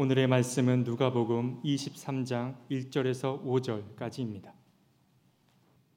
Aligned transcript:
오늘의 0.00 0.28
말씀은 0.28 0.84
누가복음 0.84 1.60
23장 1.62 2.54
1절에서 2.70 3.44
5절까지입니다. 3.44 4.50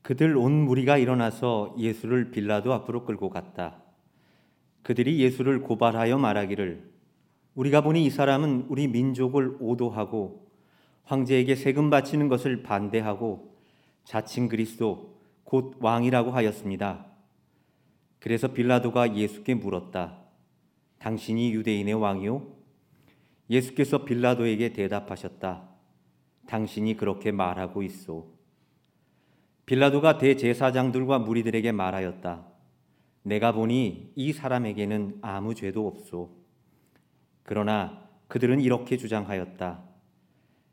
그들 0.01 0.35
온 0.35 0.65
무리가 0.65 0.97
일어나서 0.97 1.73
예수를 1.77 2.29
빌라도 2.29 2.73
앞으로 2.73 3.05
끌고 3.05 3.29
갔다. 3.29 3.81
그들이 4.81 5.21
예수를 5.21 5.61
고발하여 5.61 6.17
말하기를 6.17 6.91
우리가 7.55 7.79
보니 7.79 8.03
이 8.03 8.09
사람은 8.09 8.65
우리 8.67 8.89
민족을 8.89 9.55
오도하고 9.61 10.51
황제에게 11.05 11.55
세금 11.55 11.89
바치는 11.89 12.27
것을 12.27 12.61
반대하고 12.61 13.55
자칭 14.03 14.49
그리스도 14.49 15.17
곧 15.45 15.77
왕이라고 15.79 16.31
하였습니다. 16.31 17.05
그래서 18.19 18.49
빌라도가 18.49 19.15
예수께 19.15 19.53
물었다. 19.53 20.17
당신이 20.99 21.53
유대인의 21.53 21.93
왕이요? 21.93 22.62
예수께서 23.49 24.05
빌라도에게 24.05 24.73
대답하셨다. 24.73 25.69
당신이 26.47 26.97
그렇게 26.97 27.31
말하고 27.31 27.83
있소. 27.83 28.33
빌라도가 29.65 30.17
대제사장들과 30.17 31.19
무리들에게 31.19 31.71
말하였다. 31.71 32.45
내가 33.23 33.53
보니 33.53 34.11
이 34.15 34.33
사람에게는 34.33 35.19
아무 35.21 35.55
죄도 35.55 35.87
없소. 35.87 36.35
그러나 37.43 38.09
그들은 38.27 38.59
이렇게 38.59 38.97
주장하였다. 38.97 39.83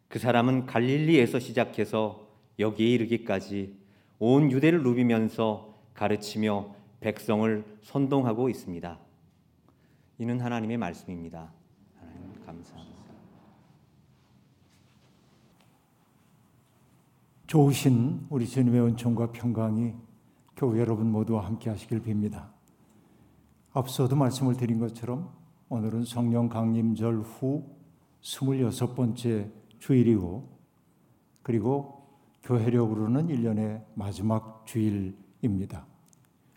그 0.09 0.19
사람은 0.19 0.67
갈릴리에서 0.67 1.39
시작해서 1.39 2.29
여기에 2.59 2.89
이르기까지 2.89 3.79
온 4.19 4.51
유대를 4.51 4.83
누비면서 4.83 5.79
가르치며 5.95 6.75
백성을 7.01 7.65
선동하고 7.83 8.49
있습니다. 8.49 8.99
이는 10.19 10.41
하나님의 10.41 10.77
말씀입니다. 10.77 11.53
하나님 11.99 12.45
감사합니다. 12.45 13.01
좋으신 17.51 18.29
우리 18.31 18.47
주님의 18.47 18.81
은총과 18.81 19.33
평강이 19.33 19.93
교회 20.55 20.79
여러분 20.79 21.11
모두와 21.11 21.47
함께 21.47 21.69
하시길 21.69 22.01
빕니다. 22.01 22.47
앞서도 23.73 24.15
말씀을 24.15 24.57
드린 24.57 24.79
것처럼 24.79 25.35
오늘은 25.69 26.05
성령 26.05 26.49
강림절 26.49 27.23
후 27.23 27.67
26번째 28.23 29.51
주일이고 29.81 30.49
그리고 31.43 32.07
교회력으로는 32.45 33.27
1년의 33.27 33.83
마지막 33.97 34.65
주일입니다. 34.65 35.87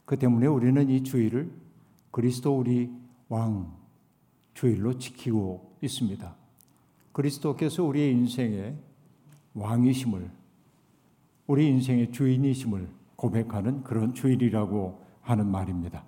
그 0.06 0.20
때문에 0.20 0.46
우리는 0.46 0.88
이 0.92 1.04
주일을 1.04 1.52
그리스도 2.12 2.56
우리 2.56 2.92
왕 3.30 3.76
주일로 4.54 5.00
지키고 5.00 5.76
있습니다. 5.82 6.36
그리스도께서 7.14 7.84
우리의 7.84 8.12
인생의 8.12 8.78
왕이심을 9.56 10.43
우리 11.48 11.68
인생의 11.68 12.12
주인이심을 12.12 12.90
고백하는 13.16 13.84
그런 13.84 14.14
주일이라고 14.14 15.02
하는 15.22 15.48
말입니다. 15.48 16.04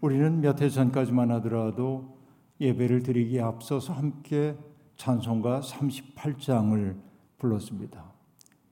우리는 0.00 0.40
몇 0.40 0.60
해 0.60 0.68
전까지만 0.68 1.30
하더라도 1.32 2.18
예배를 2.60 3.02
드리기에 3.02 3.40
앞서서 3.40 3.92
함께 3.92 4.56
찬송가 4.96 5.60
38장을 5.60 6.96
불렀습니다. 7.38 8.12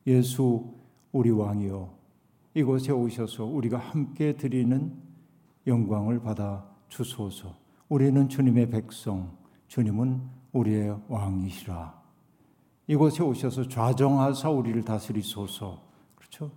예수 0.06 0.74
우리 1.12 1.30
왕이여 1.30 1.96
이곳에 2.54 2.92
오셔서 2.92 3.44
우리가 3.44 3.78
함께 3.78 4.36
드리는 4.36 4.92
영광을 5.66 6.20
받아 6.20 6.66
주소서. 6.88 7.54
우리는 7.88 8.28
주님의 8.28 8.70
백성, 8.70 9.36
주님은 9.68 10.20
우리의 10.52 10.98
왕이시라. 11.08 11.97
이곳에 12.88 13.22
오셔서 13.22 13.68
좌정하사 13.68 14.50
우리를 14.50 14.82
다스리소서. 14.82 15.80
그렇죠? 16.16 16.50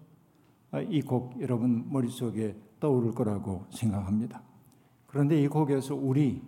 아, 0.72 0.80
이곡 0.80 1.40
여러분 1.42 1.86
머릿속에 1.92 2.56
떠오를 2.80 3.12
거라고 3.12 3.66
생각합니다. 3.70 4.42
그런데 5.08 5.42
이 5.42 5.48
곡에서 5.48 5.94
우리 5.94 6.42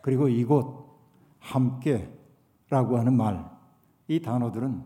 그리고 0.00 0.28
이곳 0.28 0.86
함께라고 1.40 2.98
하는 2.98 3.16
말, 3.16 3.44
이 4.08 4.20
단어들은 4.20 4.82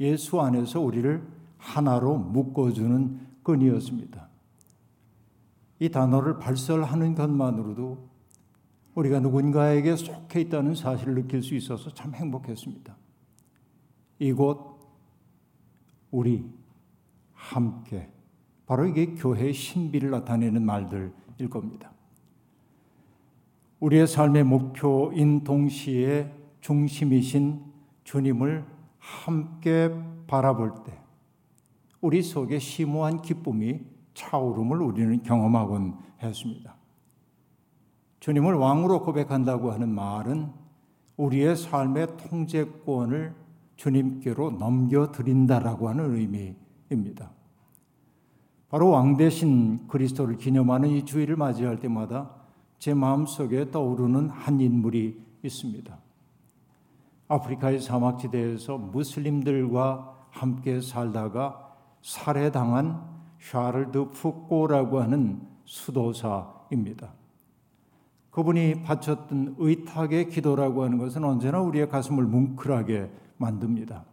예수 0.00 0.40
안에서 0.40 0.80
우리를 0.80 1.26
하나로 1.56 2.18
묶어주는 2.18 3.20
끈이었습니다. 3.42 4.28
이 5.80 5.88
단어를 5.88 6.38
발설하는 6.38 7.14
것만으로도 7.14 8.08
우리가 8.94 9.20
누군가에게 9.20 9.96
속해 9.96 10.40
있다는 10.42 10.74
사실을 10.74 11.14
느낄 11.14 11.42
수 11.42 11.54
있어서 11.54 11.88
참 11.94 12.14
행복했습니다. 12.14 12.96
이곳 14.18 14.78
우리 16.10 16.44
함께 17.32 18.08
바로 18.66 18.86
이게 18.86 19.14
교회의 19.14 19.52
신비를 19.54 20.10
나타내는 20.10 20.62
말들일 20.62 21.12
겁니다. 21.50 21.92
우리의 23.80 24.06
삶의 24.06 24.44
목표인 24.44 25.44
동시에 25.44 26.34
중심이신 26.60 27.64
주님을 28.04 28.64
함께 28.98 29.90
바라볼 30.26 30.74
때 30.84 30.98
우리 32.00 32.22
속에 32.22 32.58
심오한 32.58 33.22
기쁨이 33.22 33.80
차오름을 34.14 34.80
우리는 34.82 35.22
경험하곤 35.22 35.96
했습니다. 36.22 36.74
주님을 38.20 38.54
왕으로 38.54 39.02
고백한다고 39.02 39.70
하는 39.70 39.88
말은 39.88 40.50
우리의 41.16 41.56
삶의 41.56 42.16
통제권을 42.16 43.34
주님께로 43.78 44.50
넘겨드린다라고 44.52 45.88
하는 45.88 46.14
의미입니다. 46.14 47.30
바로 48.68 48.90
왕 48.90 49.16
대신 49.16 49.86
그리스도를 49.88 50.36
기념하는 50.36 50.90
이 50.90 51.04
주일을 51.04 51.36
맞이할 51.36 51.80
때마다 51.80 52.30
제 52.78 52.92
마음속에 52.92 53.70
떠오르는 53.70 54.28
한 54.28 54.60
인물이 54.60 55.18
있습니다. 55.42 55.98
아프리카의 57.28 57.80
사막지대에서 57.80 58.76
무슬림들과 58.78 60.26
함께 60.30 60.80
살다가 60.80 61.74
살해당한 62.02 63.02
샤를드 63.40 64.10
푸꼬라고 64.10 65.00
하는 65.00 65.40
수도사입니다. 65.64 67.12
그분이 68.30 68.82
바쳤던 68.82 69.56
의탁의 69.58 70.28
기도라고 70.28 70.84
하는 70.84 70.98
것은 70.98 71.24
언제나 71.24 71.60
우리의 71.60 71.88
가슴을 71.88 72.24
뭉클하게 72.24 73.10
만듭니다. 73.38 74.04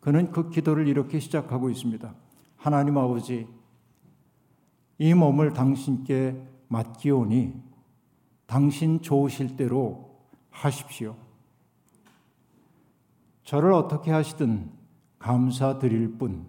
그는 0.00 0.30
그 0.30 0.50
기도를 0.50 0.86
이렇게 0.86 1.18
시작하고 1.18 1.70
있습니다. 1.70 2.14
하나님 2.56 2.96
아버지, 2.98 3.46
이 4.98 5.14
몸을 5.14 5.52
당신께 5.52 6.40
맡기오니 6.68 7.54
당신 8.46 9.00
좋으실 9.02 9.56
대로 9.56 10.18
하십시오. 10.50 11.16
저를 13.42 13.72
어떻게 13.72 14.10
하시든 14.10 14.70
감사드릴 15.18 16.18
뿐, 16.18 16.46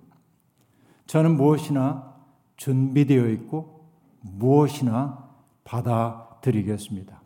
저는 1.07 1.35
무엇이나 1.37 2.15
준비되어 2.57 3.29
있고 3.29 3.89
무엇이나 4.21 5.29
받아드리겠습니다. 5.63 7.21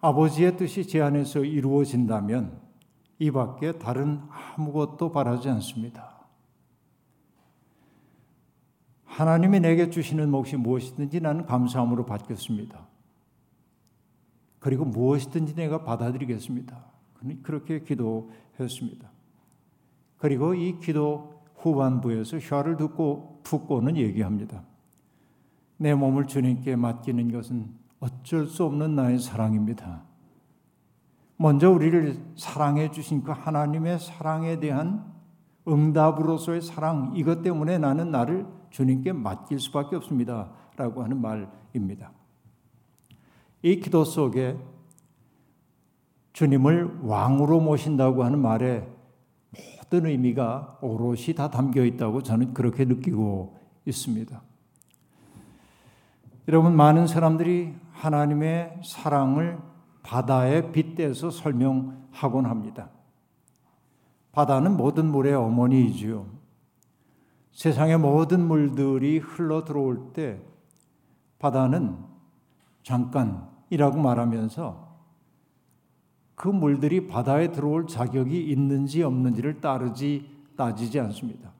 아버지의 0.00 0.56
뜻이 0.56 0.86
제 0.86 1.00
안에서 1.00 1.44
이루어진다면 1.44 2.59
이 3.20 3.30
밖에 3.30 3.72
다른 3.72 4.22
아무것도 4.56 5.12
바라지 5.12 5.50
않습니다. 5.50 6.20
하나님이 9.04 9.60
내게 9.60 9.90
주시는 9.90 10.30
몫이 10.30 10.56
무엇이든지 10.56 11.20
나는 11.20 11.44
감사함으로 11.44 12.06
받겠습니다. 12.06 12.88
그리고 14.58 14.86
무엇이든지 14.86 15.54
내가 15.54 15.84
받아들이겠습니다. 15.84 16.82
그렇게 17.42 17.82
기도했습니다. 17.82 19.10
그리고 20.16 20.54
이 20.54 20.78
기도 20.78 21.42
후반부에서 21.56 22.38
혀를 22.38 22.78
듣고 22.78 23.40
푸고는 23.42 23.98
얘기합니다. 23.98 24.64
내 25.76 25.94
몸을 25.94 26.26
주님께 26.26 26.76
맡기는 26.76 27.30
것은 27.32 27.74
어쩔 28.00 28.46
수 28.46 28.64
없는 28.64 28.94
나의 28.94 29.18
사랑입니다. 29.18 30.09
먼저 31.42 31.70
우리를 31.70 32.22
사랑해 32.36 32.90
주신 32.90 33.24
그 33.24 33.32
하나님의 33.32 33.98
사랑에 33.98 34.60
대한 34.60 35.10
응답으로서의 35.66 36.60
사랑, 36.60 37.12
이것 37.16 37.40
때문에 37.40 37.78
나는 37.78 38.10
나를 38.10 38.46
주님께 38.68 39.14
맡길 39.14 39.58
수밖에 39.58 39.96
없습니다. 39.96 40.50
라고 40.76 41.02
하는 41.02 41.18
말입니다. 41.18 42.12
이 43.62 43.80
기도 43.80 44.04
속에 44.04 44.58
주님을 46.34 46.98
왕으로 47.04 47.60
모신다고 47.60 48.22
하는 48.22 48.38
말에 48.38 48.86
모든 49.78 50.10
의미가 50.10 50.80
오롯이 50.82 51.34
다 51.34 51.50
담겨 51.50 51.86
있다고 51.86 52.22
저는 52.22 52.52
그렇게 52.52 52.84
느끼고 52.84 53.58
있습니다. 53.86 54.42
여러분, 56.48 56.76
많은 56.76 57.06
사람들이 57.06 57.74
하나님의 57.92 58.82
사랑을 58.84 59.69
바다에 60.02 60.72
빗대서 60.72 61.30
설명하곤 61.30 62.46
합니다. 62.46 62.90
바다는 64.32 64.76
모든 64.76 65.06
물의 65.06 65.34
어머니이지요. 65.34 66.26
세상의 67.52 67.98
모든 67.98 68.46
물들이 68.46 69.18
흘러 69.18 69.64
들어올 69.64 70.12
때 70.12 70.40
바다는 71.38 71.96
잠깐이라고 72.82 73.98
말하면서 74.00 74.88
그 76.34 76.48
물들이 76.48 77.06
바다에 77.06 77.52
들어올 77.52 77.86
자격이 77.86 78.50
있는지 78.50 79.02
없는지를 79.02 79.60
따르지 79.60 80.30
따지지 80.56 80.98
않습니다. 81.00 81.52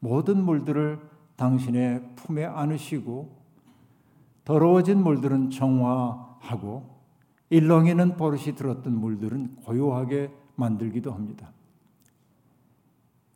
모든 0.00 0.44
물들을 0.44 1.00
당신의 1.36 2.14
품에 2.14 2.44
안으시고 2.44 3.36
더러워진 4.44 5.02
물들은 5.02 5.50
정화하고 5.50 6.97
일렁이는 7.50 8.16
버릇이 8.16 8.54
들었던 8.54 8.94
물들은 8.94 9.56
고요하게 9.64 10.32
만들기도 10.56 11.12
합니다. 11.12 11.52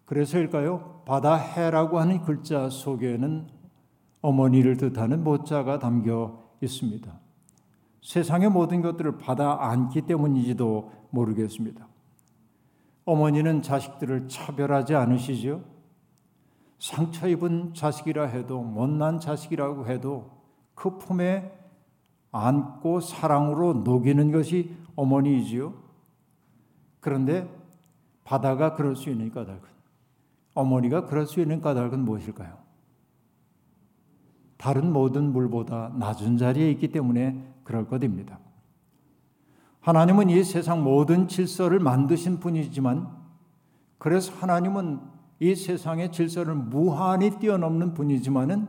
그래서일까요? 0.04 1.02
바다 1.06 1.36
해라고 1.36 1.98
하는 1.98 2.20
글자 2.22 2.68
속에는 2.68 3.48
어머니를 4.20 4.76
뜻하는 4.76 5.24
모자가 5.24 5.78
담겨 5.78 6.42
있습니다. 6.60 7.20
세상의 8.02 8.50
모든 8.50 8.82
것들을 8.82 9.18
받아 9.18 9.70
안기 9.70 10.02
때문인지도 10.02 10.92
모르겠습니다. 11.10 11.86
어머니는 13.04 13.62
자식들을 13.62 14.28
차별하지 14.28 14.94
않으시죠? 14.94 15.64
상처 16.78 17.28
입은 17.28 17.74
자식이라 17.74 18.26
해도 18.26 18.60
못난 18.60 19.20
자식이라고 19.20 19.86
해도 19.86 20.30
그 20.74 20.98
품에 20.98 21.61
안고 22.32 23.00
사랑으로 23.00 23.74
녹이는 23.84 24.32
것이 24.32 24.74
어머니이지요. 24.96 25.74
그런데 27.00 27.48
바다가 28.24 28.74
그럴 28.74 28.96
수 28.96 29.10
있는 29.10 29.30
까닭은 29.30 29.60
어머니가 30.54 31.06
그럴 31.06 31.26
수 31.26 31.40
있는 31.40 31.60
까닭은 31.60 32.04
무엇일까요? 32.04 32.58
다른 34.56 34.92
모든 34.92 35.32
물보다 35.32 35.92
낮은 35.96 36.38
자리에 36.38 36.70
있기 36.72 36.92
때문에 36.92 37.52
그럴 37.64 37.86
것입니다. 37.88 38.38
하나님은 39.80 40.30
이 40.30 40.44
세상 40.44 40.84
모든 40.84 41.26
질서를 41.26 41.80
만드신 41.80 42.38
분이지만 42.38 43.08
그래서 43.98 44.32
하나님은 44.34 45.00
이 45.40 45.56
세상의 45.56 46.12
질서를 46.12 46.54
무한히 46.54 47.30
뛰어넘는 47.38 47.94
분이지만은 47.94 48.68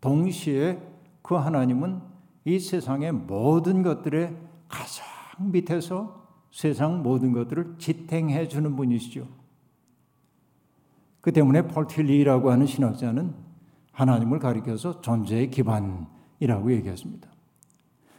동시에 0.00 0.80
그 1.20 1.34
하나님은 1.34 2.00
이 2.46 2.60
세상의 2.60 3.10
모든 3.10 3.82
것들의 3.82 4.36
가장 4.68 5.04
밑에서 5.50 6.28
세상 6.52 7.02
모든 7.02 7.32
것들을 7.32 7.74
지탱해 7.76 8.46
주는 8.46 8.76
분이시죠. 8.76 9.26
그 11.20 11.32
때문에 11.32 11.66
폴틸리라고 11.66 12.52
하는 12.52 12.66
신학자는 12.66 13.34
하나님을 13.90 14.38
가리켜서 14.38 15.00
존재의 15.00 15.50
기반이라고 15.50 16.72
얘기했습니다. 16.72 17.28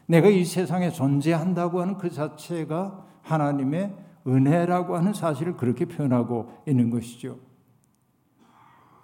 내가 0.08 0.28
이 0.28 0.44
세상에 0.44 0.90
존재한다고 0.90 1.80
하는 1.80 1.98
그 1.98 2.10
자체가 2.10 3.06
하나님의 3.22 3.96
은혜라고 4.28 4.98
하는 4.98 5.14
사실을 5.14 5.56
그렇게 5.56 5.86
표현하고 5.86 6.52
있는 6.68 6.90
것이죠. 6.90 7.40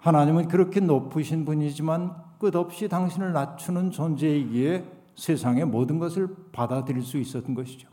하나님은 0.00 0.48
그렇게 0.48 0.80
높으신 0.80 1.46
분이지만 1.46 2.14
끝없이 2.38 2.88
당신을 2.88 3.32
낮추는 3.32 3.90
존재이기에 3.90 4.93
세상의 5.16 5.66
모든 5.66 5.98
것을 5.98 6.34
받아들일 6.52 7.02
수 7.02 7.18
있었던 7.18 7.54
것이죠. 7.54 7.88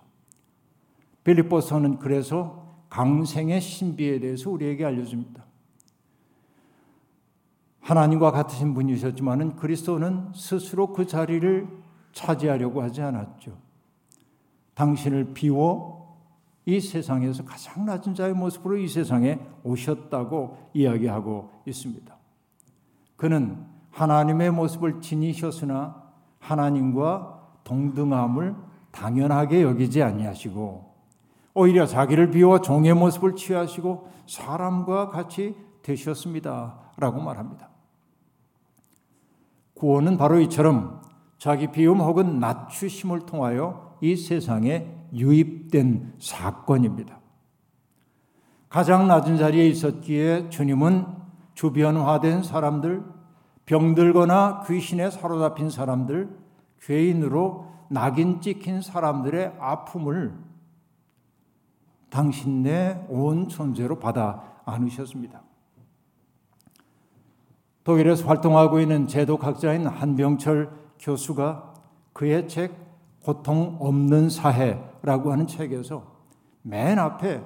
빌립보서는 1.23 1.99
그래서 1.99 2.75
강생의 2.89 3.61
신비에 3.61 4.19
대해서 4.19 4.49
우리에게 4.49 4.85
알려줍니다. 4.85 5.45
하나님과 7.79 8.31
같으신 8.31 8.73
분이셨지만은 8.73 9.55
그리스도는 9.55 10.31
스스로 10.35 10.93
그 10.93 11.05
자리를 11.05 11.67
차지하려고 12.13 12.81
하지 12.81 13.01
않았죠. 13.01 13.57
당신을 14.73 15.33
비워 15.33 16.01
이 16.65 16.79
세상에서 16.79 17.43
가장 17.43 17.85
낮은 17.85 18.13
자의 18.13 18.33
모습으로 18.33 18.77
이 18.77 18.87
세상에 18.87 19.39
오셨다고 19.63 20.71
이야기하고 20.73 21.49
있습니다. 21.65 22.15
그는 23.15 23.65
하나님의 23.91 24.51
모습을 24.51 25.01
지니셨으나 25.01 26.00
하나님과 26.41 27.39
동등함을 27.63 28.55
당연하게 28.91 29.61
여기지 29.61 30.03
아니하시고 30.03 30.91
오히려 31.53 31.85
자기를 31.85 32.31
비워 32.31 32.59
종의 32.59 32.93
모습을 32.93 33.35
취하시고 33.35 34.09
사람과 34.27 35.09
같이 35.09 35.55
되셨습니다라고 35.83 37.21
말합니다. 37.21 37.69
구원은 39.75 40.17
바로 40.17 40.39
이처럼 40.41 41.01
자기 41.37 41.71
비움 41.71 42.01
혹은 42.01 42.39
낮추심을 42.39 43.21
통하여 43.21 43.97
이 44.01 44.15
세상에 44.15 44.87
유입된 45.13 46.15
사건입니다. 46.19 47.19
가장 48.69 49.07
낮은 49.07 49.37
자리에 49.37 49.67
있었기에 49.67 50.49
주님은 50.49 51.05
주변화된 51.55 52.43
사람들, 52.43 53.03
병들거나 53.71 54.63
귀신에 54.67 55.09
사로잡힌 55.09 55.69
사람들, 55.69 56.29
죄인으로 56.81 57.67
낙인 57.89 58.41
찍힌 58.41 58.81
사람들의 58.81 59.55
아픔을 59.61 60.33
당신네 62.09 63.05
온 63.07 63.47
존재로 63.47 63.97
받아 63.97 64.43
안으셨습니다. 64.65 65.41
독일에서 67.85 68.27
활동하고 68.27 68.81
있는 68.81 69.07
제도학자인 69.07 69.87
한병철 69.87 70.69
교수가 70.99 71.73
그의 72.11 72.49
책 72.49 72.75
고통 73.23 73.77
없는 73.79 74.29
사회라고 74.29 75.31
하는 75.31 75.47
책에서 75.47 76.11
맨 76.61 76.99
앞에 76.99 77.41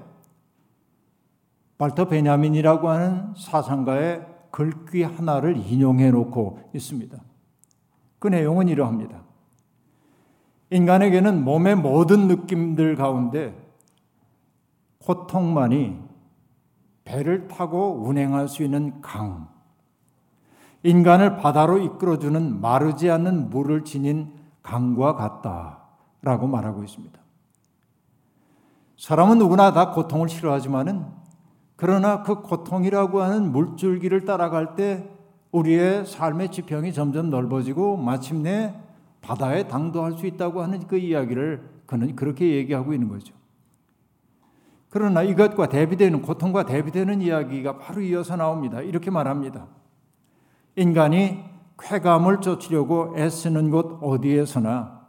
발터 1.77 2.05
베냐민이라고 2.05 2.89
하는 2.89 3.35
사상가의 3.37 4.34
글귀 4.55 5.03
하나를 5.03 5.57
인용해 5.57 6.11
놓고 6.11 6.69
있습니다. 6.73 7.17
그 8.19 8.29
내용은 8.29 8.69
이러합니다. 8.69 9.21
인간에게는 10.69 11.43
몸의 11.43 11.75
모든 11.75 12.29
느낌들 12.29 12.95
가운데 12.95 13.53
고통만이 14.99 15.99
배를 17.03 17.49
타고 17.49 18.01
운행할 18.01 18.47
수 18.47 18.63
있는 18.63 19.01
강, 19.01 19.49
인간을 20.83 21.35
바다로 21.35 21.79
이끌어주는 21.79 22.61
마르지 22.61 23.11
않는 23.11 23.49
물을 23.49 23.83
지닌 23.83 24.39
강과 24.63 25.15
같다라고 25.15 26.47
말하고 26.47 26.81
있습니다. 26.85 27.19
사람은 28.97 29.37
누구나 29.37 29.73
다 29.73 29.91
고통을 29.91 30.29
싫어하지만은 30.29 31.24
그러나 31.75 32.23
그 32.23 32.41
고통이라고 32.41 33.21
하는 33.21 33.51
물줄기를 33.51 34.25
따라갈 34.25 34.75
때 34.75 35.09
우리의 35.51 36.05
삶의 36.05 36.51
지평이 36.51 36.93
점점 36.93 37.29
넓어지고 37.29 37.97
마침내 37.97 38.73
바다에 39.21 39.67
당도할 39.67 40.13
수 40.13 40.25
있다고 40.27 40.61
하는 40.61 40.87
그 40.87 40.97
이야기를 40.97 41.69
그는 41.85 42.15
그렇게 42.15 42.55
얘기하고 42.55 42.93
있는 42.93 43.09
거죠. 43.09 43.33
그러나 44.89 45.23
이것과 45.23 45.67
대비되는 45.67 46.21
고통과 46.21 46.65
대비되는 46.65 47.21
이야기가 47.21 47.77
바로 47.79 48.01
이어서 48.01 48.35
나옵니다. 48.35 48.81
이렇게 48.81 49.11
말합니다. 49.11 49.67
인간이 50.77 51.43
쾌감을 51.77 52.41
쫓으려고 52.41 53.13
애쓰는 53.17 53.71
곳 53.71 53.99
어디에서나 54.01 55.01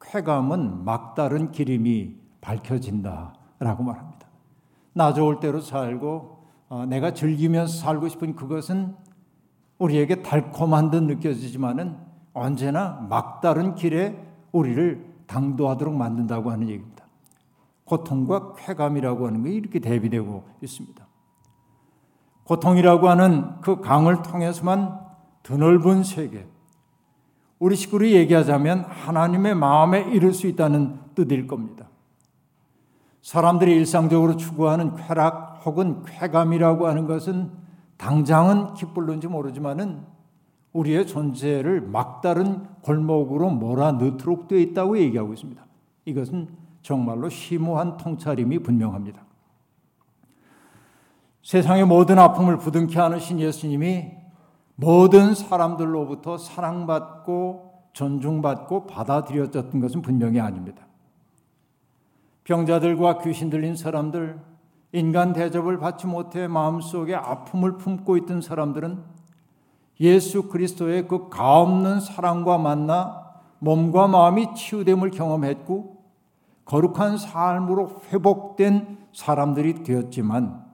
쾌감은 0.00 0.84
막다른 0.84 1.52
기림이 1.52 2.16
밝혀진다라고 2.40 3.82
말합니다. 3.84 4.17
나 4.98 5.12
좋을 5.14 5.38
대로 5.38 5.60
살고 5.60 6.38
어, 6.70 6.84
내가 6.86 7.14
즐기면서 7.14 7.78
살고 7.78 8.08
싶은 8.08 8.34
그것은 8.34 8.96
우리에게 9.78 10.22
달콤한 10.22 10.90
듯 10.90 11.04
느껴지지만은 11.04 11.96
언제나 12.34 13.06
막다른 13.08 13.76
길에 13.76 14.20
우리를 14.50 15.06
당도하도록 15.28 15.94
만든다고 15.94 16.50
하는 16.50 16.68
얘기입니다. 16.68 17.06
고통과 17.84 18.54
쾌감이라고 18.54 19.28
하는 19.28 19.44
게 19.44 19.52
이렇게 19.52 19.78
대비되고 19.78 20.44
있습니다. 20.62 21.06
고통이라고 22.42 23.08
하는 23.08 23.60
그 23.60 23.80
강을 23.80 24.22
통해서만 24.22 24.98
드넓은 25.44 26.02
세계, 26.02 26.44
우리 27.60 27.76
식구로 27.76 28.08
얘기하자면 28.08 28.80
하나님의 28.80 29.54
마음에 29.54 30.00
이를 30.10 30.32
수 30.32 30.48
있다는 30.48 30.98
뜻일 31.14 31.46
겁니다. 31.46 31.88
사람들이 33.22 33.74
일상적으로 33.74 34.36
추구하는 34.36 34.94
쾌락 34.94 35.62
혹은 35.66 36.02
쾌감이라고 36.04 36.86
하는 36.86 37.06
것은 37.06 37.50
당장은 37.96 38.74
기쁠는지 38.74 39.26
모르지만은 39.26 40.04
우리의 40.72 41.06
존재를 41.06 41.80
막다른 41.80 42.64
골목으로 42.82 43.50
몰아넣도록 43.50 44.48
되어 44.48 44.58
있다고 44.58 44.98
얘기하고 44.98 45.32
있습니다. 45.32 45.64
이것은 46.04 46.48
정말로 46.82 47.28
심오한 47.28 47.96
통찰임이 47.96 48.60
분명합니다. 48.60 49.22
세상의 51.42 51.86
모든 51.86 52.18
아픔을 52.18 52.58
부둥켜 52.58 53.02
안으신 53.02 53.40
예수님이 53.40 54.12
모든 54.76 55.34
사람들로부터 55.34 56.38
사랑받고 56.38 57.72
존중받고 57.94 58.86
받아들여졌던 58.86 59.80
것은 59.80 60.02
분명히 60.02 60.38
아닙니다. 60.38 60.87
병자들과 62.48 63.18
귀신 63.18 63.50
들린 63.50 63.76
사람들, 63.76 64.40
인간 64.92 65.34
대접을 65.34 65.78
받지 65.78 66.06
못해 66.06 66.48
마음속에 66.48 67.14
아픔을 67.14 67.76
품고 67.76 68.16
있던 68.16 68.40
사람들은 68.40 69.02
예수 70.00 70.48
그리스도의 70.48 71.08
그 71.08 71.28
가없는 71.28 72.00
사랑과 72.00 72.56
만나 72.56 73.34
몸과 73.58 74.08
마음이 74.08 74.54
치유됨을 74.54 75.10
경험했고 75.10 75.98
거룩한 76.64 77.18
삶으로 77.18 78.00
회복된 78.10 78.96
사람들이 79.12 79.82
되었지만 79.82 80.64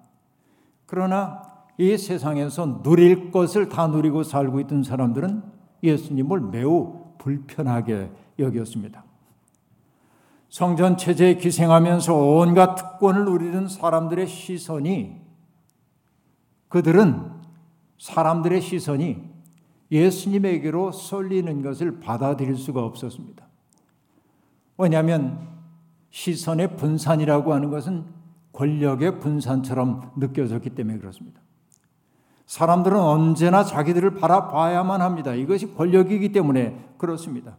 그러나 0.86 1.42
이 1.76 1.98
세상에서 1.98 2.84
누릴 2.84 3.32
것을 3.32 3.68
다 3.68 3.88
누리고 3.88 4.22
살고 4.22 4.60
있던 4.60 4.84
사람들은 4.84 5.42
예수님을 5.82 6.40
매우 6.40 7.00
불편하게 7.18 8.12
여겼습니다. 8.38 9.13
성전 10.54 10.96
체제에 10.96 11.34
기생하면서 11.34 12.14
온갖 12.14 12.76
특권을 12.76 13.24
누리는 13.24 13.66
사람들의 13.66 14.28
시선이 14.28 15.20
그들은 16.68 17.28
사람들의 17.98 18.60
시선이 18.60 19.20
예수님에게로 19.90 20.92
쏠리는 20.92 21.60
것을 21.60 21.98
받아들일 21.98 22.56
수가 22.56 22.84
없었습니다. 22.84 23.44
왜냐하면 24.78 25.44
시선의 26.10 26.76
분산이라고 26.76 27.52
하는 27.52 27.70
것은 27.70 28.04
권력의 28.52 29.18
분산처럼 29.18 30.12
느껴졌기 30.14 30.70
때문에 30.70 30.98
그렇습니다. 30.98 31.40
사람들은 32.46 32.96
언제나 32.96 33.64
자기들을 33.64 34.14
바라봐야만 34.14 35.02
합니다. 35.02 35.34
이것이 35.34 35.74
권력이기 35.74 36.30
때문에 36.30 36.78
그렇습니다. 36.96 37.56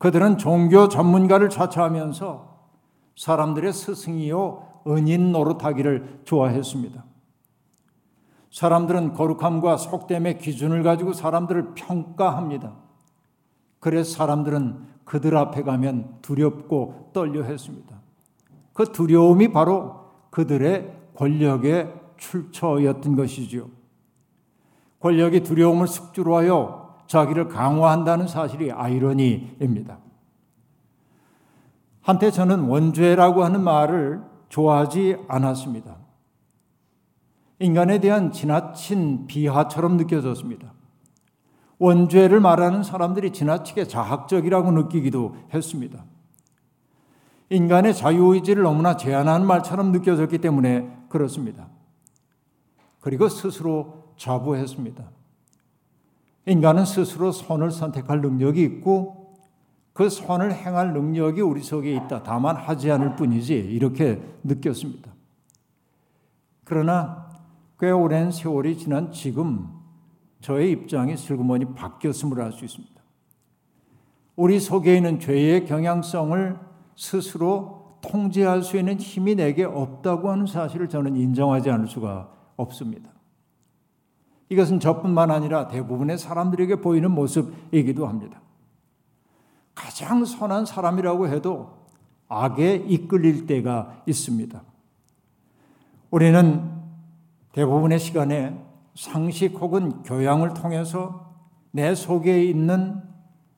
그들은 0.00 0.38
종교 0.38 0.88
전문가를 0.88 1.50
자처하면서 1.50 2.58
사람들의 3.16 3.70
스승이요 3.70 4.82
은인 4.86 5.30
노릇하기를 5.30 6.22
좋아했습니다. 6.24 7.04
사람들은 8.50 9.12
거룩함과 9.12 9.76
속됨의 9.76 10.38
기준을 10.38 10.82
가지고 10.84 11.12
사람들을 11.12 11.74
평가합니다. 11.74 12.72
그래서 13.78 14.10
사람들은 14.16 14.86
그들 15.04 15.36
앞에 15.36 15.64
가면 15.64 16.20
두렵고 16.22 17.10
떨려 17.12 17.42
했습니다. 17.42 18.00
그 18.72 18.90
두려움이 18.92 19.52
바로 19.52 20.00
그들의 20.30 20.96
권력의 21.14 21.92
출처였던 22.16 23.16
것이지요. 23.16 23.68
권력이 25.00 25.42
두려움을 25.42 25.86
숙주로 25.86 26.38
하여 26.38 26.79
자기를 27.10 27.48
강화한다는 27.48 28.28
사실이 28.28 28.70
아이러니입니다. 28.70 29.98
한때 32.02 32.30
저는 32.30 32.68
원죄라고 32.68 33.42
하는 33.42 33.64
말을 33.64 34.22
좋아하지 34.48 35.16
않았습니다. 35.26 35.96
인간에 37.58 37.98
대한 37.98 38.30
지나친 38.30 39.26
비하처럼 39.26 39.96
느껴졌습니다. 39.96 40.72
원죄를 41.80 42.38
말하는 42.38 42.84
사람들이 42.84 43.32
지나치게 43.32 43.88
자학적이라고 43.88 44.70
느끼기도 44.70 45.34
했습니다. 45.52 46.04
인간의 47.48 47.92
자유의지를 47.92 48.62
너무나 48.62 48.96
제한하는 48.96 49.48
말처럼 49.48 49.90
느껴졌기 49.90 50.38
때문에 50.38 50.88
그렇습니다. 51.08 51.66
그리고 53.00 53.28
스스로 53.28 54.14
자부했습니다. 54.16 55.19
인간은 56.46 56.84
스스로 56.84 57.32
선을 57.32 57.70
선택할 57.70 58.20
능력이 58.20 58.62
있고 58.62 59.36
그 59.92 60.08
선을 60.08 60.54
행할 60.54 60.92
능력이 60.92 61.40
우리 61.40 61.62
속에 61.62 61.94
있다. 61.94 62.22
다만 62.22 62.56
하지 62.56 62.90
않을 62.90 63.16
뿐이지 63.16 63.54
이렇게 63.54 64.22
느꼈습니다. 64.44 65.10
그러나 66.64 67.28
꽤 67.78 67.90
오랜 67.90 68.30
세월이 68.30 68.78
지난 68.78 69.12
지금 69.12 69.68
저의 70.40 70.70
입장이 70.72 71.16
슬그머니 71.16 71.74
바뀌었음을 71.74 72.40
알 72.40 72.52
수 72.52 72.64
있습니다. 72.64 73.00
우리 74.36 74.58
속에 74.58 74.96
있는 74.96 75.20
죄의 75.20 75.66
경향성을 75.66 76.58
스스로 76.96 77.98
통제할 78.00 78.62
수 78.62 78.78
있는 78.78 78.98
힘이 78.98 79.34
내게 79.34 79.64
없다고 79.64 80.30
하는 80.30 80.46
사실을 80.46 80.88
저는 80.88 81.16
인정하지 81.16 81.70
않을 81.70 81.88
수가 81.88 82.32
없습니다. 82.56 83.09
이것은 84.50 84.80
저뿐만 84.80 85.30
아니라 85.30 85.68
대부분의 85.68 86.18
사람들에게 86.18 86.80
보이는 86.80 87.10
모습이기도 87.10 88.06
합니다. 88.06 88.40
가장 89.74 90.24
선한 90.24 90.66
사람이라고 90.66 91.28
해도 91.28 91.78
악에 92.28 92.74
이끌릴 92.74 93.46
때가 93.46 94.02
있습니다. 94.06 94.62
우리는 96.10 96.68
대부분의 97.52 97.98
시간에 98.00 98.60
상식 98.94 99.54
혹은 99.60 100.02
교양을 100.02 100.54
통해서 100.54 101.32
내 101.70 101.94
속에 101.94 102.44
있는 102.44 103.00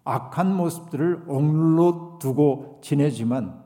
악한 0.04 0.54
모습들을 0.54 1.24
억눌러 1.26 2.18
두고 2.20 2.80
지내지만 2.82 3.62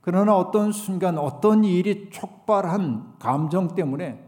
그러나 0.00 0.36
어떤 0.36 0.72
순간 0.72 1.18
어떤 1.18 1.64
일이 1.64 2.08
촉발한 2.10 3.16
감정 3.18 3.74
때문에 3.74 4.25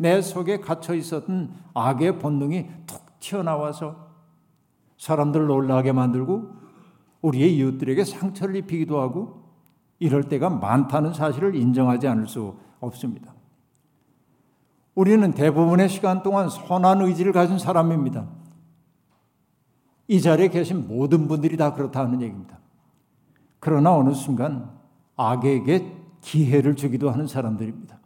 내 0.00 0.22
속에 0.22 0.60
갇혀 0.60 0.94
있었던 0.94 1.54
악의 1.74 2.20
본능이 2.20 2.66
툭 2.86 3.20
튀어나와서 3.20 4.08
사람들을 4.96 5.46
놀라게 5.46 5.92
만들고 5.92 6.52
우리의 7.20 7.54
이웃들에게 7.56 8.04
상처를 8.04 8.56
입히기도 8.56 8.98
하고 8.98 9.42
이럴 9.98 10.22
때가 10.22 10.48
많다는 10.48 11.12
사실을 11.12 11.54
인정하지 11.54 12.08
않을 12.08 12.28
수 12.28 12.56
없습니다. 12.80 13.34
우리는 14.94 15.32
대부분의 15.32 15.90
시간 15.90 16.22
동안 16.22 16.48
선한 16.48 17.02
의지를 17.02 17.34
가진 17.34 17.58
사람입니다. 17.58 18.26
이 20.08 20.22
자리에 20.22 20.48
계신 20.48 20.88
모든 20.88 21.28
분들이 21.28 21.58
다 21.58 21.74
그렇다는 21.74 22.22
얘기입니다. 22.22 22.58
그러나 23.58 23.94
어느 23.94 24.14
순간 24.14 24.70
악에게 25.16 25.94
기회를 26.22 26.74
주기도 26.74 27.10
하는 27.10 27.26
사람들입니다. 27.26 27.99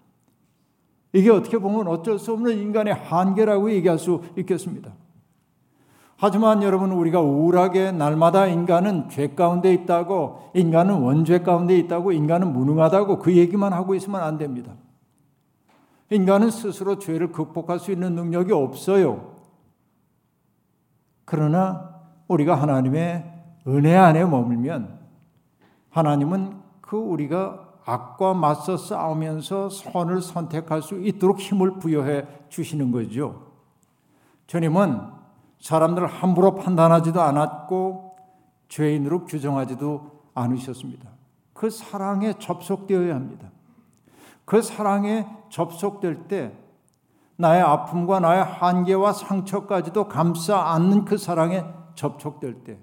이게 1.14 1.30
어떻게 1.30 1.58
보면 1.58 1.86
어쩔 1.86 2.18
수 2.18 2.32
없는 2.32 2.58
인간의 2.58 2.92
한계라고 2.92 3.70
얘기할 3.70 3.98
수 3.98 4.20
있겠습니다. 4.36 4.92
하지만 6.16 6.62
여러분 6.62 6.90
우리가 6.90 7.20
우울하게 7.20 7.92
날마다 7.92 8.46
인간은 8.46 9.08
죄 9.10 9.28
가운데 9.28 9.72
있다고 9.72 10.50
인간은 10.54 10.94
원죄 10.94 11.40
가운데 11.40 11.78
있다고 11.78 12.10
인간은 12.12 12.52
무능하다고 12.52 13.20
그 13.20 13.36
얘기만 13.36 13.72
하고 13.72 13.94
있으면 13.94 14.22
안 14.22 14.38
됩니다. 14.38 14.72
인간은 16.10 16.50
스스로 16.50 16.98
죄를 16.98 17.30
극복할 17.30 17.78
수 17.78 17.92
있는 17.92 18.16
능력이 18.16 18.52
없어요. 18.52 19.34
그러나 21.24 21.94
우리가 22.26 22.56
하나님의 22.56 23.32
은혜 23.68 23.94
안에 23.94 24.24
머물면 24.24 24.98
하나님은 25.90 26.60
그 26.80 26.96
우리가 26.96 27.68
악과 27.84 28.34
맞서 28.34 28.76
싸우면서 28.76 29.68
선을 29.68 30.22
선택할 30.22 30.82
수 30.82 31.00
있도록 31.00 31.38
힘을 31.38 31.78
부여해 31.78 32.26
주시는 32.48 32.90
거죠. 32.90 33.52
주님은 34.46 35.00
사람들을 35.60 36.06
함부로 36.08 36.54
판단하지도 36.54 37.20
않았고 37.20 38.16
죄인으로 38.68 39.24
규정하지도 39.24 40.22
않으셨습니다. 40.34 41.10
그 41.52 41.70
사랑에 41.70 42.34
접속되어야 42.38 43.14
합니다. 43.14 43.50
그 44.44 44.60
사랑에 44.60 45.26
접속될 45.48 46.28
때 46.28 46.52
나의 47.36 47.62
아픔과 47.62 48.20
나의 48.20 48.44
한계와 48.44 49.12
상처까지도 49.12 50.08
감싸 50.08 50.72
안는 50.72 51.04
그 51.04 51.16
사랑에 51.16 51.64
접촉될 51.94 52.64
때 52.64 52.78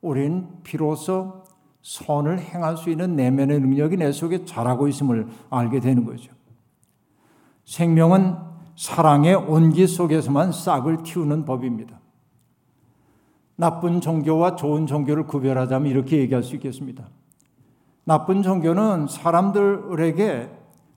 우리는 0.00 0.62
비로소 0.62 1.44
선을 1.82 2.40
행할 2.40 2.76
수 2.76 2.90
있는 2.90 3.16
내면의 3.16 3.60
능력이 3.60 3.96
내 3.96 4.12
속에 4.12 4.44
자라고 4.44 4.88
있음을 4.88 5.28
알게 5.50 5.80
되는 5.80 6.04
거죠. 6.04 6.32
생명은 7.64 8.36
사랑의 8.76 9.34
온기 9.34 9.86
속에서만 9.86 10.52
싹을 10.52 11.02
틔우는 11.02 11.44
법입니다. 11.44 12.00
나쁜 13.56 14.00
종교와 14.00 14.54
좋은 14.56 14.86
종교를 14.86 15.26
구별하자면 15.26 15.90
이렇게 15.90 16.18
얘기할 16.18 16.44
수 16.44 16.54
있겠습니다. 16.54 17.08
나쁜 18.04 18.42
종교는 18.42 19.08
사람들에게 19.08 20.50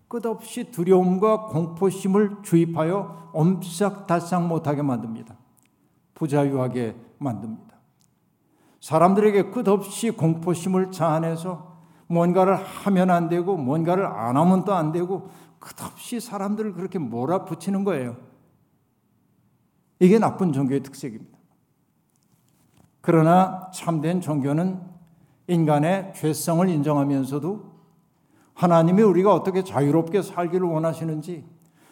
끝없이 0.07 0.71
두려움과 0.71 1.47
공포심을 1.47 2.43
주입하여 2.43 3.31
엄싹달싹 3.33 4.45
못하게 4.47 4.81
만듭니다. 4.81 5.35
부자유하게 6.13 6.95
만듭니다. 7.17 7.70
사람들에게 8.81 9.51
끝없이 9.51 10.11
공포심을 10.11 10.91
자아내서 10.91 11.71
뭔가를 12.07 12.55
하면 12.55 13.09
안 13.09 13.29
되고 13.29 13.55
뭔가를 13.55 14.05
안 14.05 14.35
하면 14.35 14.65
또 14.65 14.73
안 14.73 14.91
되고 14.91 15.29
끝없이 15.59 16.19
사람들을 16.19 16.73
그렇게 16.73 16.99
몰아붙이는 16.99 17.83
거예요. 17.83 18.17
이게 19.99 20.19
나쁜 20.19 20.51
종교의 20.51 20.81
특색입니다. 20.81 21.37
그러나 23.01 23.69
참된 23.73 24.19
종교는 24.19 24.81
인간의 25.47 26.13
죄성을 26.15 26.67
인정하면서도 26.67 27.71
하나님이 28.55 29.03
우리가 29.03 29.33
어떻게 29.33 29.63
자유롭게 29.63 30.21
살기를 30.23 30.67
원하시는지, 30.67 31.45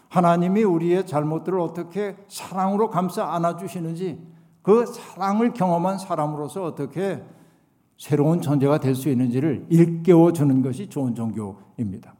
하나님이 0.10 0.64
우리의 0.64 1.06
잘못들을 1.06 1.60
어떻게 1.60 2.18
사랑으로 2.28 2.90
감싸 2.90 3.32
안아주시는지, 3.34 4.39
그 4.62 4.86
사랑을 4.86 5.54
경험한 5.54 5.98
사람으로서 5.98 6.64
어떻게 6.64 7.24
새로운 7.98 8.42
존재가 8.42 8.80
될 8.80 8.96
수 8.96 9.10
있는지를 9.10 9.66
일깨워 9.70 10.32
주는 10.34 10.62
것이 10.62 10.88
좋은 10.88 11.16
종교입니다. 11.16 12.16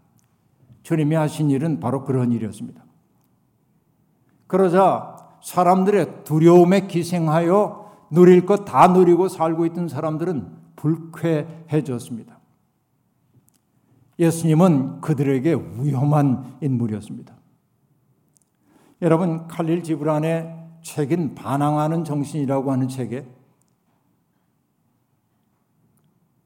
주님이 0.84 1.16
하신 1.16 1.50
일은 1.52 1.80
바로 1.80 2.04
그런 2.04 2.32
일이었습니다. 2.32 2.84
그러자 4.48 5.18
사람들의 5.42 6.24
두려움에 6.24 6.88
기생하여 6.88 7.90
누릴 8.12 8.46
것 8.46 8.66
다 8.66 8.88
누리고 8.88 9.28
살고 9.30 9.66
있던 9.68 9.88
사람들은 9.88 10.58
불쾌해졌습니다. 10.76 12.40
예수님은 14.18 15.02
그들에게 15.02 15.54
위험한 15.80 16.58
인물이었습니다. 16.62 17.34
여러분 19.02 19.48
칼릴 19.48 19.84
지브란의 19.84 20.59
책인 20.82 21.36
반항하는 21.36 22.04
정신이라고 22.04 22.72
하는 22.72 22.88
책에 22.88 23.28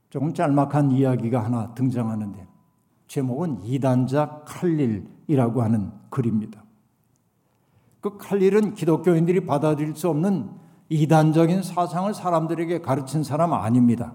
조금 0.10 0.34
짤막한 0.34 0.92
이야기가 0.92 1.44
하나 1.44 1.74
등장하는데 1.74 2.48
제목은 3.08 3.62
이단자 3.64 4.44
칼릴이라고 4.46 5.62
하는 5.62 5.92
글입니다. 6.10 6.64
그 8.00 8.18
칼릴은 8.18 8.74
기독교인들이 8.74 9.46
받아들일 9.46 9.96
수 9.96 10.10
없는 10.10 10.52
이단적인 10.90 11.64
사상을 11.64 12.14
사람들에게 12.14 12.82
가르친 12.82 13.24
사람 13.24 13.54
아닙니다. 13.54 14.14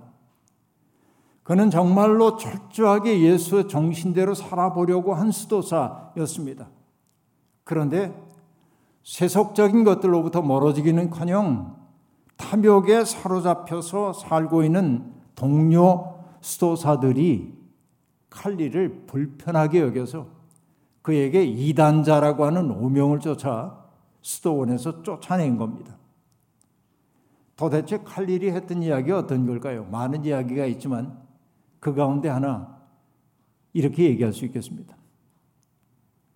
그는 1.43 1.71
정말로 1.71 2.37
철저하게 2.37 3.23
예수의 3.23 3.69
정신대로 3.69 4.35
살아보려고 4.35 5.15
한 5.15 5.31
수도사였습니다. 5.31 6.69
그런데 7.65 8.15
세속적인 9.09 9.85
것들로부터 9.85 10.43
멀어지기는커녕 10.43 11.75
탐욕에 12.37 13.07
사로잡혀서 13.07 14.13
살고 14.13 14.65
있는 14.65 15.15
동료 15.35 16.19
수도사들이 16.43 17.57
칼리를 18.29 19.07
불편하게 19.07 19.81
여겨서 19.81 20.27
그에게 21.01 21.43
이단자라고 21.43 22.45
하는 22.45 22.71
오명을 22.71 23.21
쫓아 23.21 23.83
수도원에서 24.21 25.03
쫓아낸 25.03 25.57
겁니다. 25.57 25.97
도대체 27.57 28.03
칼릴이 28.05 28.51
했던 28.51 28.83
이야기 28.83 29.11
어떤 29.11 29.47
걸까요? 29.47 29.87
많은 29.87 30.27
이야기가 30.27 30.67
있지만 30.67 31.19
그 31.81 31.95
가운데 31.95 32.29
하나 32.29 32.79
이렇게 33.73 34.05
얘기할 34.05 34.35
수 34.35 34.45
있겠습니다. 34.45 34.95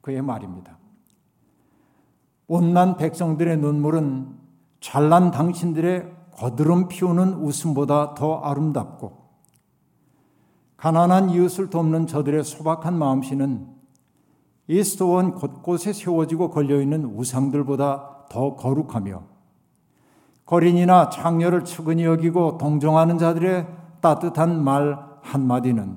그의 0.01 0.23
말입니다. 0.23 0.79
온난 2.55 2.99
백성들의 2.99 3.57
눈물은 3.57 4.29
잘난 4.79 5.31
당신들의 5.31 6.13
거드름 6.35 6.89
피우는 6.89 7.33
웃음보다 7.37 8.13
더 8.13 8.41
아름답고 8.41 9.23
가난한 10.77 11.31
이웃을 11.31 11.71
돕는 11.71 12.07
저들의 12.07 12.45
소박한 12.45 12.99
마음씨는 12.99 13.69
이스토원 14.67 15.35
곳곳에 15.35 15.95
세워지고 15.95 16.51
걸려있는 16.51 17.07
우상들보다 17.07 18.27
더 18.29 18.55
거룩하며 18.57 19.23
거린이나 20.45 21.09
창녀를 21.09 21.65
측은히 21.65 22.05
여기고 22.05 22.59
동정하는 22.59 23.17
자들의 23.17 23.67
따뜻한 24.03 24.63
말 24.63 24.99
한마디는 25.23 25.97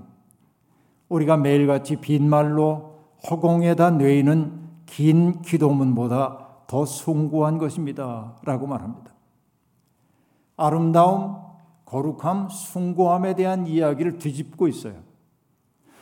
우리가 1.09 1.35
매일같이 1.35 1.97
빈말로 1.97 2.99
허공에다 3.29 3.91
뇌이는 3.91 4.63
긴 4.85 5.41
기도문보다 5.41 6.44
더 6.67 6.85
숭고한 6.85 7.57
것입니다. 7.57 8.35
라고 8.43 8.67
말합니다. 8.67 9.13
아름다움, 10.57 11.37
거룩함, 11.85 12.49
숭고함에 12.49 13.35
대한 13.35 13.67
이야기를 13.67 14.17
뒤집고 14.17 14.67
있어요. 14.67 14.95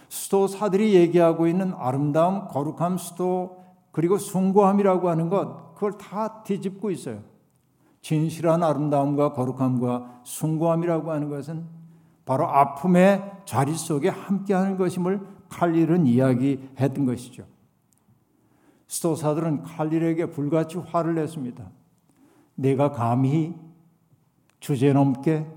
수도사들이 0.10 0.94
얘기하고 0.94 1.48
있는 1.48 1.74
아름다움, 1.74 2.48
거룩함, 2.48 2.98
수도, 2.98 3.64
그리고 3.92 4.18
숭고함이라고 4.18 5.10
하는 5.10 5.30
것, 5.30 5.74
그걸 5.74 5.98
다 5.98 6.44
뒤집고 6.44 6.92
있어요. 6.92 7.22
진실한 8.02 8.64
아름다움과 8.64 9.34
거룩함과 9.34 10.22
숭고함이라고 10.24 11.12
하는 11.12 11.30
것은 11.30 11.66
바로 12.26 12.48
아픔의 12.48 13.42
자리 13.46 13.74
속에 13.74 14.10
함께하는 14.10 14.78
것임을 14.78 15.22
칼릴은 15.50 16.06
이야기했던 16.06 17.06
것이죠. 17.06 17.46
스토사들은 18.94 19.64
칼릴에게 19.64 20.28
불같이 20.28 20.78
화를 20.78 21.16
냈습니다. 21.16 21.68
내가 22.54 22.92
감히 22.92 23.56
주제넘게 24.60 25.48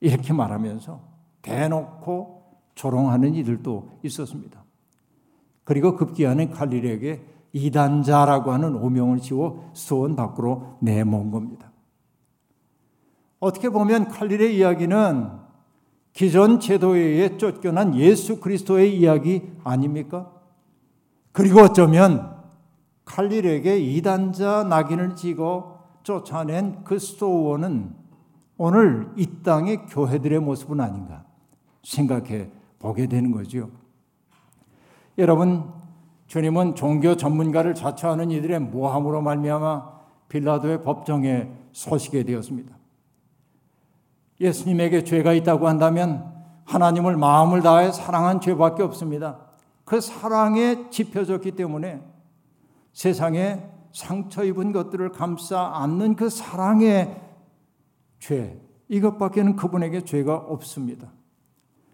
이렇게 0.00 0.34
말하면서 0.34 1.00
대놓고 1.40 2.42
조롱하는 2.74 3.34
이들도 3.34 3.98
있었습니다. 4.02 4.62
그리고 5.64 5.96
급기야는 5.96 6.50
칼릴에게 6.50 7.24
이단자라고 7.54 8.52
하는 8.52 8.76
오명을 8.76 9.20
지워 9.20 9.70
수원 9.72 10.14
밖으로 10.14 10.76
내몬 10.80 11.30
겁니다. 11.30 11.72
어떻게 13.40 13.70
보면 13.70 14.08
칼릴의 14.08 14.54
이야기는 14.58 15.30
기존 16.12 16.60
제도에 16.60 17.00
의해 17.00 17.38
쫓겨난 17.38 17.94
예수 17.96 18.38
그리스도의 18.38 18.98
이야기 18.98 19.50
아닙니까? 19.64 20.30
그리고 21.32 21.60
어쩌면 21.60 22.41
칼릴에게 23.12 23.78
이단자 23.78 24.64
낙인을 24.64 25.16
찍어 25.16 25.80
쫓아낸 26.02 26.82
그 26.82 26.98
스토어는 26.98 27.94
오늘 28.56 29.12
이 29.16 29.42
땅의 29.42 29.86
교회들의 29.86 30.40
모습은 30.40 30.80
아닌가 30.80 31.24
생각해 31.82 32.48
보게 32.78 33.06
되는 33.06 33.30
거죠. 33.30 33.68
여러분, 35.18 35.70
주님은 36.26 36.74
종교 36.74 37.14
전문가를 37.14 37.74
자처하는 37.74 38.30
이들의 38.30 38.58
모함으로 38.60 39.20
말미암아 39.20 39.92
빌라도의 40.30 40.82
법정에 40.82 41.50
서시게 41.72 42.22
되었습니다. 42.22 42.74
예수님에게 44.40 45.04
죄가 45.04 45.34
있다고 45.34 45.68
한다면 45.68 46.32
하나님을 46.64 47.18
마음을 47.18 47.60
다해 47.60 47.92
사랑한 47.92 48.40
죄밖에 48.40 48.82
없습니다. 48.82 49.38
그 49.84 50.00
사랑에 50.00 50.88
지펴졌기 50.88 51.52
때문에 51.52 52.11
세상에 52.92 53.62
상처 53.92 54.44
입은 54.44 54.72
것들을 54.72 55.10
감싸 55.10 55.72
안는 55.74 56.16
그 56.16 56.28
사랑의 56.30 57.20
죄, 58.18 58.60
이것밖에는 58.88 59.56
그분에게 59.56 60.04
죄가 60.04 60.36
없습니다. 60.36 61.10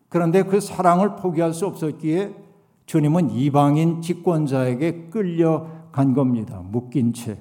그런데 0.08 0.42
그 0.42 0.60
사랑을 0.60 1.16
포기할 1.16 1.52
수 1.52 1.66
없었기에 1.66 2.34
주님은 2.86 3.30
이방인 3.30 4.00
집권자에게 4.00 5.10
끌려간 5.10 6.14
겁니다. 6.14 6.62
묶인 6.64 7.12
채. 7.12 7.38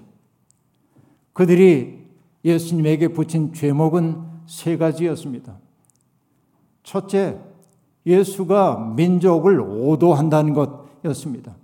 그들이 1.34 2.06
예수님에게 2.44 3.10
붙인 3.10 3.54
죄목은 3.54 4.24
세 4.46 4.78
가지였습니다. 4.78 5.58
첫째, 6.84 7.40
예수가 8.06 8.94
민족을 8.96 9.60
오도한다는 9.60 10.54
것이었습니다. 10.54 11.56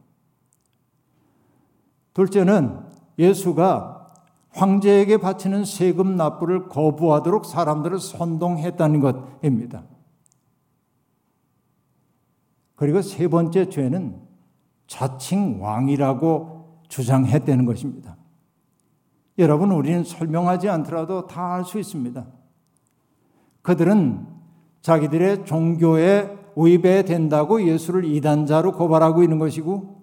둘째는 2.14 2.80
예수가 3.18 4.12
황제에게 4.52 5.18
바치는 5.18 5.66
세금 5.66 6.16
납부를 6.16 6.70
거부하도록 6.70 7.46
사람들을 7.46 8.00
선동했다는 8.00 9.00
것입니다. 9.00 9.84
그리고 12.76 13.02
세 13.02 13.28
번째 13.28 13.70
죄는 13.70 14.20
자칭 14.88 15.64
왕이라고 15.64 16.82
주장했다는 16.88 17.66
것입니다. 17.66 18.18
여러분, 19.40 19.72
우리는 19.72 20.04
설명하지 20.04 20.70
않더라도 20.70 21.26
다 21.26 21.56
알 21.56 21.66
수 21.66 21.80
있습니다. 21.80 22.28
그들은 23.64 24.28
자기들의 24.82 25.46
종교에 25.46 26.38
위배된다고 26.56 27.64
예수를 27.66 28.06
이단자로 28.06 28.74
고발하고 28.74 29.24
있는 29.24 29.40
것이고 29.40 30.03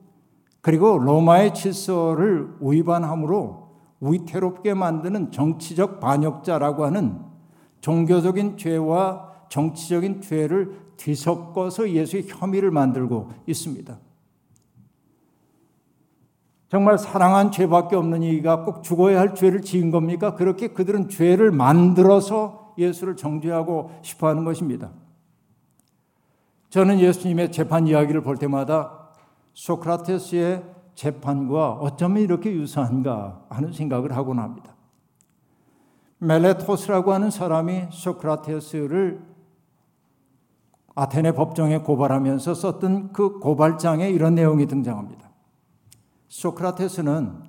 그리고 0.60 0.98
로마의 0.98 1.54
질서를 1.54 2.54
위반함으로 2.60 3.70
위태롭게 4.00 4.74
만드는 4.74 5.30
정치적 5.30 6.00
반역자라고 6.00 6.84
하는 6.84 7.20
종교적인 7.80 8.56
죄와 8.56 9.30
정치적인 9.48 10.20
죄를 10.20 10.76
뒤섞어서 10.96 11.90
예수의 11.90 12.24
혐의를 12.28 12.70
만들고 12.70 13.30
있습니다. 13.46 13.98
정말 16.68 16.98
사랑한 16.98 17.50
죄밖에 17.50 17.96
없는 17.96 18.22
이가 18.22 18.64
꼭 18.64 18.82
죽어야 18.84 19.18
할 19.18 19.34
죄를 19.34 19.60
지은 19.62 19.90
겁니까? 19.90 20.34
그렇게 20.34 20.68
그들은 20.68 21.08
죄를 21.08 21.50
만들어서 21.50 22.74
예수를 22.78 23.16
정죄하고 23.16 23.90
싶어 24.02 24.28
하는 24.28 24.44
것입니다. 24.44 24.92
저는 26.68 27.00
예수님의 27.00 27.50
재판 27.50 27.88
이야기를 27.88 28.22
볼 28.22 28.36
때마다 28.36 28.99
소크라테스의 29.54 30.62
재판과 30.94 31.72
어쩌면 31.74 32.22
이렇게 32.22 32.52
유사한가 32.52 33.46
하는 33.48 33.72
생각을 33.72 34.16
하곤 34.16 34.38
합니다. 34.38 34.74
멜레토스라고 36.18 37.12
하는 37.12 37.30
사람이 37.30 37.86
소크라테스를 37.90 39.22
아테네 40.94 41.32
법정에 41.32 41.78
고발하면서 41.78 42.54
썼던 42.54 43.12
그 43.12 43.38
고발장에 43.38 44.10
이런 44.10 44.34
내용이 44.34 44.66
등장합니다. 44.66 45.30
소크라테스는 46.28 47.42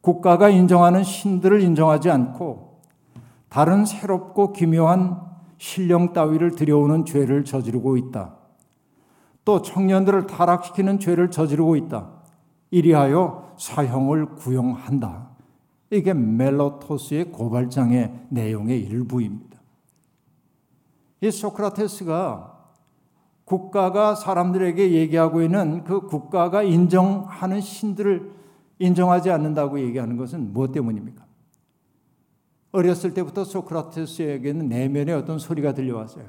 국가가 0.00 0.48
인정하는 0.48 1.04
신들을 1.04 1.60
인정하지 1.60 2.10
않고 2.10 2.80
다른 3.48 3.84
새롭고 3.84 4.52
기묘한 4.52 5.20
신령 5.58 6.12
따위를 6.12 6.52
들여오는 6.52 7.04
죄를 7.04 7.44
저지르고 7.44 7.96
있다. 7.96 8.36
또 9.44 9.62
청년들을 9.62 10.26
타락시키는 10.26 10.98
죄를 10.98 11.30
저지르고 11.30 11.76
있다. 11.76 12.10
이리하여 12.70 13.54
사형을 13.58 14.34
구형한다. 14.36 15.30
이게 15.90 16.14
멜로토스의 16.14 17.32
고발장의 17.32 18.26
내용의 18.30 18.80
일부입니다. 18.80 19.60
이 21.20 21.30
소크라테스가 21.30 22.52
국가가 23.44 24.14
사람들에게 24.14 24.92
얘기하고 24.92 25.42
있는 25.42 25.84
그 25.84 26.06
국가가 26.06 26.62
인정하는 26.62 27.60
신들을 27.60 28.32
인정하지 28.78 29.30
않는다고 29.30 29.80
얘기하는 29.80 30.16
것은 30.16 30.52
무엇 30.52 30.72
때문입니까? 30.72 31.24
어렸을 32.72 33.12
때부터 33.12 33.44
소크라테스에게는 33.44 34.68
내면의 34.68 35.14
어떤 35.14 35.38
소리가 35.38 35.74
들려왔어요. 35.74 36.24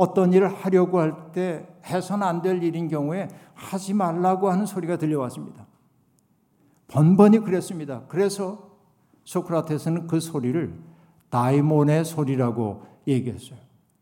어떤 0.00 0.32
일을 0.32 0.48
하려고 0.48 0.98
할 0.98 1.32
때 1.32 1.68
해서는 1.84 2.26
안될 2.26 2.62
일인 2.62 2.88
경우에 2.88 3.28
하지 3.54 3.92
말라고 3.92 4.50
하는 4.50 4.64
소리가 4.64 4.96
들려왔습니다. 4.96 5.66
번번이 6.88 7.40
그랬습니다. 7.40 8.02
그래서 8.08 8.70
소크라테스는 9.24 10.06
그 10.06 10.18
소리를 10.18 10.74
다이몬의 11.28 12.04
소리라고 12.04 12.82
얘기했어요. 13.06 13.58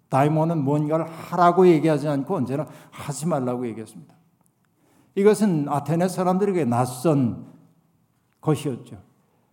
다이몬은 0.08 0.62
뭔가를 0.64 1.04
하라고 1.06 1.66
얘기하지 1.66 2.08
않고 2.08 2.36
언제나 2.36 2.66
하지 2.90 3.26
말라고 3.26 3.66
얘기했습니다. 3.66 4.14
이것은 5.16 5.68
아테네 5.68 6.08
사람들에게 6.08 6.64
낯선 6.64 7.46
것이었죠. 8.40 8.96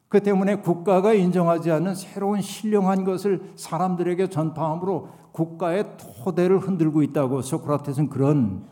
그 0.08 0.22
때문에 0.22 0.58
국가가 0.58 1.14
인정하지 1.14 1.72
않는 1.72 1.96
새로운 1.96 2.40
신령한 2.42 3.04
것을 3.04 3.52
사람들에게 3.56 4.30
전파함으로 4.30 5.10
국가의 5.36 5.98
토대를 5.98 6.60
흔들고 6.60 7.04
있다고 7.04 7.42
소크라테스는 7.42 8.10
그런 8.10 8.66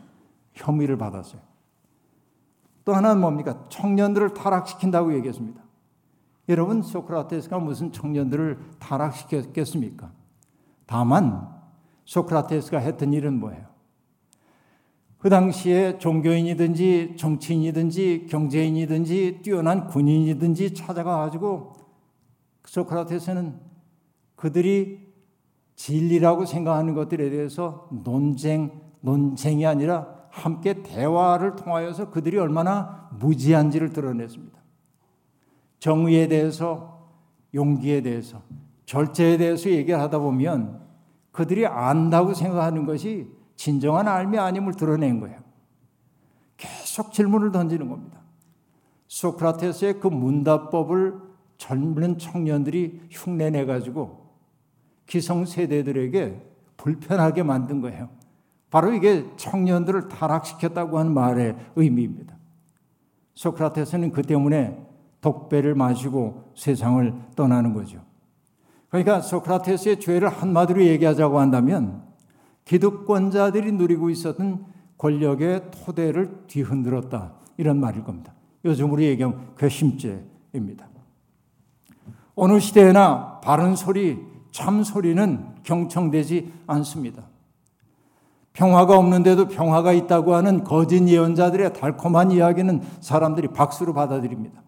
혐의를 0.54 0.96
받았어요. 0.96 1.42
또 2.86 2.94
하나는 2.94 3.20
뭡니까? 3.20 3.64
청년들을 3.68 4.32
타락시킨다고 4.32 5.14
얘기했습니다. 5.14 5.62
여러분, 6.48 6.80
소크라테스가 6.80 7.58
무슨 7.58 7.92
청년들을 7.92 8.58
타락시켰겠습니까? 8.78 10.10
다만 10.86 11.48
소크라테스가 12.06 12.78
했던 12.78 13.12
일은 13.12 13.38
뭐예요? 13.40 13.66
그 15.18 15.28
당시에 15.28 15.98
종교인이든지 15.98 17.16
정치인이든지 17.18 18.26
경제인이든지 18.28 19.40
뛰어난 19.42 19.86
군인이든지 19.86 20.72
찾아가 20.74 21.18
가지고 21.18 21.74
소크라테스는 22.64 23.58
그들이 24.36 25.03
진리라고 25.76 26.46
생각하는 26.46 26.94
것들에 26.94 27.30
대해서 27.30 27.88
논쟁, 27.90 28.80
논쟁이 29.00 29.66
아니라 29.66 30.06
함께 30.30 30.82
대화를 30.82 31.56
통하여서 31.56 32.10
그들이 32.10 32.38
얼마나 32.38 33.08
무지한지를 33.18 33.90
드러냈습니다. 33.90 34.58
정의에 35.78 36.28
대해서, 36.28 37.10
용기에 37.54 38.00
대해서, 38.02 38.42
절제에 38.86 39.36
대해서 39.36 39.70
얘기를 39.70 40.00
하다 40.00 40.18
보면 40.18 40.80
그들이 41.30 41.66
안다고 41.66 42.34
생각하는 42.34 42.86
것이 42.86 43.28
진정한 43.56 44.08
알미 44.08 44.38
아님을 44.38 44.74
드러낸 44.74 45.20
거예요. 45.20 45.38
계속 46.56 47.12
질문을 47.12 47.52
던지는 47.52 47.88
겁니다. 47.88 48.20
소크라테스의 49.08 50.00
그 50.00 50.08
문답법을 50.08 51.20
젊은 51.56 52.18
청년들이 52.18 53.02
흉내내 53.10 53.64
가지고 53.64 54.23
기성세대들에게 55.06 56.40
불편하게 56.76 57.42
만든 57.42 57.80
거예요. 57.80 58.08
바로 58.70 58.92
이게 58.92 59.24
청년들을 59.36 60.08
타락시켰다고 60.08 60.98
하는 60.98 61.12
말의 61.12 61.56
의미입니다. 61.76 62.36
소크라테스는 63.34 64.12
그 64.12 64.22
때문에 64.22 64.84
독배를 65.20 65.74
마시고 65.74 66.52
세상을 66.54 67.14
떠나는 67.36 67.72
거죠. 67.72 68.00
그러니까 68.88 69.20
소크라테스의 69.20 70.00
죄를 70.00 70.28
한마디로 70.28 70.84
얘기하자고 70.84 71.38
한다면 71.38 72.02
기득권자들이 72.64 73.72
누리고 73.72 74.10
있었던 74.10 74.66
권력의 74.98 75.70
토대를 75.70 76.44
뒤흔들었다. 76.46 77.34
이런 77.56 77.78
말일 77.78 78.04
겁니다. 78.04 78.32
요즘으로 78.64 79.02
얘기하면 79.02 79.54
괘씸죄입니다. 79.58 80.88
어느 82.34 82.58
시대에나 82.58 83.40
바른 83.40 83.76
소리, 83.76 84.18
참 84.54 84.84
소리는 84.84 85.44
경청되지 85.64 86.52
않습니다. 86.68 87.24
평화가 88.52 88.96
없는데도 88.96 89.48
평화가 89.48 89.92
있다고 89.92 90.36
하는 90.36 90.62
거짓 90.62 91.08
예언자들의 91.08 91.72
달콤한 91.72 92.30
이야기는 92.30 92.80
사람들이 93.00 93.48
박수로 93.48 93.94
받아들입니다. 93.94 94.62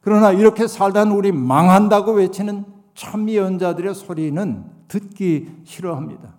그러나 0.00 0.32
이렇게 0.32 0.66
살다 0.66 1.02
우리 1.02 1.30
망한다고 1.30 2.12
외치는 2.12 2.64
참 2.94 3.28
예언자들의 3.28 3.94
소리는 3.94 4.64
듣기 4.88 5.50
싫어합니다. 5.64 6.32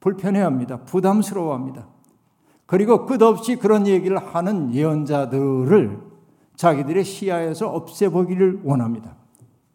불편해합니다. 0.00 0.78
부담스러워합니다. 0.84 1.88
그리고 2.64 3.04
끝없이 3.04 3.56
그런 3.56 3.86
얘기를 3.86 4.16
하는 4.16 4.72
예언자들을 4.72 6.00
자기들의 6.56 7.04
시야에서 7.04 7.68
없애보기를 7.68 8.62
원합니다. 8.64 9.14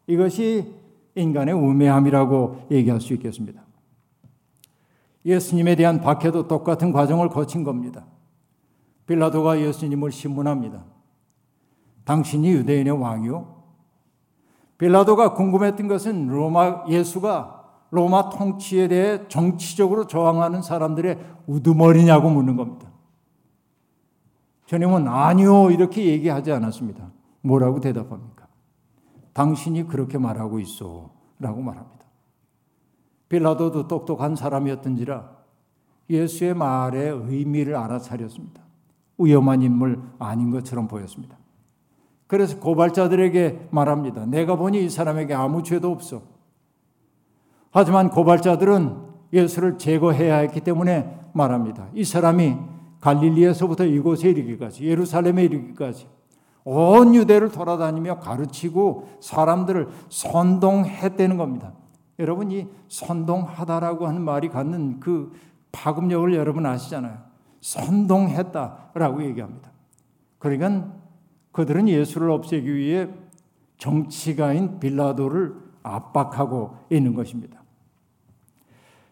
이것이 0.08 0.82
인간의 1.15 1.54
우매함이라고 1.54 2.67
얘기할 2.71 2.99
수 2.99 3.13
있겠습니다. 3.13 3.62
예수님에 5.26 5.76
대한 5.76 6.02
박해도 6.02 6.47
똑같은 6.47 6.91
과정을 6.91 7.30
거친 7.30 7.63
겁니다. 7.63 8.06
빌라도가 9.06 9.60
예수님을 9.60 10.12
신문합니다. 10.12 10.84
당신이 12.04 12.52
유대인의 12.52 12.93
왕이요? 12.93 13.63
빌라도가 14.78 15.34
궁금했던 15.34 15.88
것은 15.88 16.28
로마 16.28 16.84
예수가 16.89 17.63
로마 17.91 18.30
통치에 18.30 18.88
대해 18.88 19.28
정치적으로 19.28 20.08
저항하는 20.08 20.62
사람들의 20.62 21.19
우두머리냐고 21.45 22.30
묻는 22.30 22.56
겁니다. 22.56 22.89
주님은 24.65 25.08
아니요 25.08 25.69
이렇게 25.69 26.06
얘기하지 26.06 26.52
않았습니다. 26.52 27.12
뭐라고 27.41 27.80
대답합니까? 27.80 28.43
당신이 29.34 29.88
그렇게 29.88 30.17
말하고 30.17 30.60
있어 30.60 31.12
라고 31.39 31.62
말합니다. 31.62 32.06
빌라도도 33.30 33.88
똑똑한 33.88 34.36
사람이었던지라 34.36 35.30
예수의 36.10 36.54
말의 36.54 37.10
의미를 37.28 37.76
알아차렸습니다. 37.76 38.62
위험한 39.17 39.62
인물 39.62 40.02
아닌 40.19 40.52
것처럼 40.52 40.88
보였습니다. 40.88 41.38
그래서 42.28 42.60
고발자들에게 42.60 43.69
말합니다. 43.72 44.26
내가 44.26 44.56
보니 44.56 44.86
이 44.86 44.89
사람에게 44.89 45.34
아무 45.34 45.63
죄도 45.63 45.91
없어. 45.91 46.24
하지만 47.72 48.10
고발자들은 48.10 48.98
예수를 49.34 49.78
제거해야 49.78 50.38
했기 50.38 50.62
때문에 50.62 51.19
말합니다. 51.34 51.89
이 51.93 52.04
사람이 52.04 52.56
갈릴리에서부터 53.02 53.86
이곳에 53.86 54.30
이르기까지 54.30 54.86
예루살렘에 54.86 55.43
이르기까지 55.46 56.08
온 56.65 57.13
유대를 57.13 57.52
돌아다니며 57.52 58.19
가르치고 58.19 59.17
사람들을 59.19 59.89
선동했다는 60.10 61.38
겁니다. 61.38 61.73
여러분 62.19 62.52
이 62.52 62.67
선동하다라고 62.89 64.08
하는 64.08 64.21
말이 64.21 64.49
갖는 64.49 64.99
그 64.99 65.34
파급력을 65.71 66.34
여러분 66.36 66.65
아시잖아요. 66.65 67.17
선동했다라고 67.62 69.23
얘기합니다. 69.26 69.71
그러니까 70.39 70.93
그들은 71.52 71.88
예수를 71.88 72.30
없애기 72.32 72.73
위해 72.73 73.10
정치가인 73.78 74.80
빌라도를 74.80 75.56
압박하고 75.84 76.78
있는 76.89 77.13
것입니다. 77.13 77.62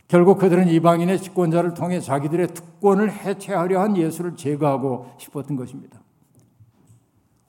결국 0.07 0.39
그들은 0.39 0.67
이방인의 0.67 1.21
집권자를 1.21 1.73
통해 1.73 2.01
자기들의 2.01 2.47
특권을 2.47 3.11
해체하려 3.11 3.79
한 3.79 3.95
예수를 3.95 4.35
제거하고 4.35 5.11
싶었던 5.17 5.55
것입니다. 5.55 6.00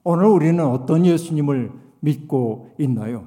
오늘 0.05 0.27
우리는 0.27 0.65
어떤 0.65 1.07
예수님을 1.07 1.73
믿고 2.01 2.71
있나요? 2.79 3.27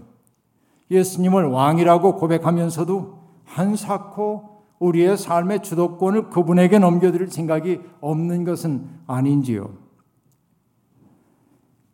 예수님을 0.92 1.46
왕이라고 1.46 2.18
고백하면서도 2.18 3.20
한사코 3.46 4.56
우리의 4.80 5.18
삶의 5.18 5.64
주도권을 5.64 6.30
그분에게 6.30 6.80
넘겨드릴 6.80 7.30
생각이 7.30 7.80
없는 8.02 8.44
것은 8.44 8.88
아닌지요. 9.08 9.86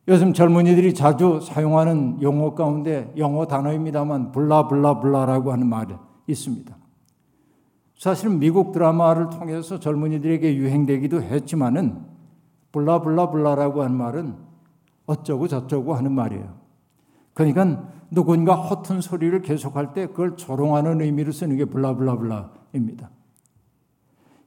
요즘 0.08 0.34
젊은이들이 0.34 0.96
자주 0.96 1.40
사용하는 1.42 2.22
용어 2.22 2.56
가운데 2.56 3.14
영어 3.18 3.46
단어입니다만 3.46 4.32
블라블라블라라고 4.32 5.52
하는 5.52 5.68
말이 5.68 5.94
있습니다. 6.28 6.76
사실은 7.98 8.40
미국 8.40 8.72
드라마를 8.72 9.30
통해서 9.30 9.80
젊은이들에게 9.80 10.56
유행되기도 10.56 11.22
했지만은 11.22 12.04
블라블라블라라고 12.72 13.84
하는 13.84 13.96
말은 13.96 14.51
어쩌고 15.06 15.48
저쩌고 15.48 15.94
하는 15.94 16.12
말이에요. 16.12 16.54
그러니까 17.34 17.90
누군가 18.10 18.56
허튼 18.56 19.02
소리를 19.02 19.42
계속할 19.42 19.94
때 19.94 20.08
그걸 20.08 20.36
조롱하는 20.36 21.02
의미로 21.02 21.32
쓰는 21.32 21.58
게 21.58 21.66
블라블라블라입니다. 21.66 23.10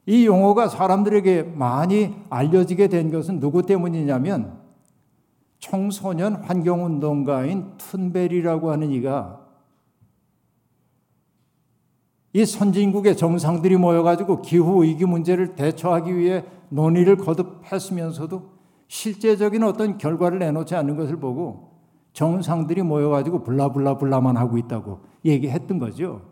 이 0.07 0.27
용어가 0.27 0.69
사람들에게 0.69 1.43
많이 1.43 2.15
알려지게 2.29 2.89
된 2.89 3.11
것은 3.11 3.41
누구 3.41 3.63
때문이냐면 3.63 4.59
청소년 5.59 6.35
환경운동가인 6.35 7.79
툰베리라고 7.79 8.71
하는 8.71 8.91
이가 8.91 9.41
이 12.35 12.45
선진국의 12.45 13.17
정상들이 13.17 13.77
모여가지고 13.77 14.43
기후 14.43 14.83
위기 14.83 15.07
문제를 15.07 15.55
대처하기 15.55 16.17
위해 16.17 16.45
논의를 16.69 17.17
거듭했으면서도 17.17 18.54
실제적인 18.95 19.65
어떤 19.65 19.99
결과를 19.99 20.39
내놓지 20.39 20.77
않는 20.77 20.95
것을 20.97 21.17
보고 21.17 21.73
정상들이 22.13 22.83
모여가지고 22.83 23.43
블라블라블라만 23.43 24.37
하고 24.37 24.57
있다고 24.57 25.01
얘기했던 25.25 25.81
거죠. 25.81 26.23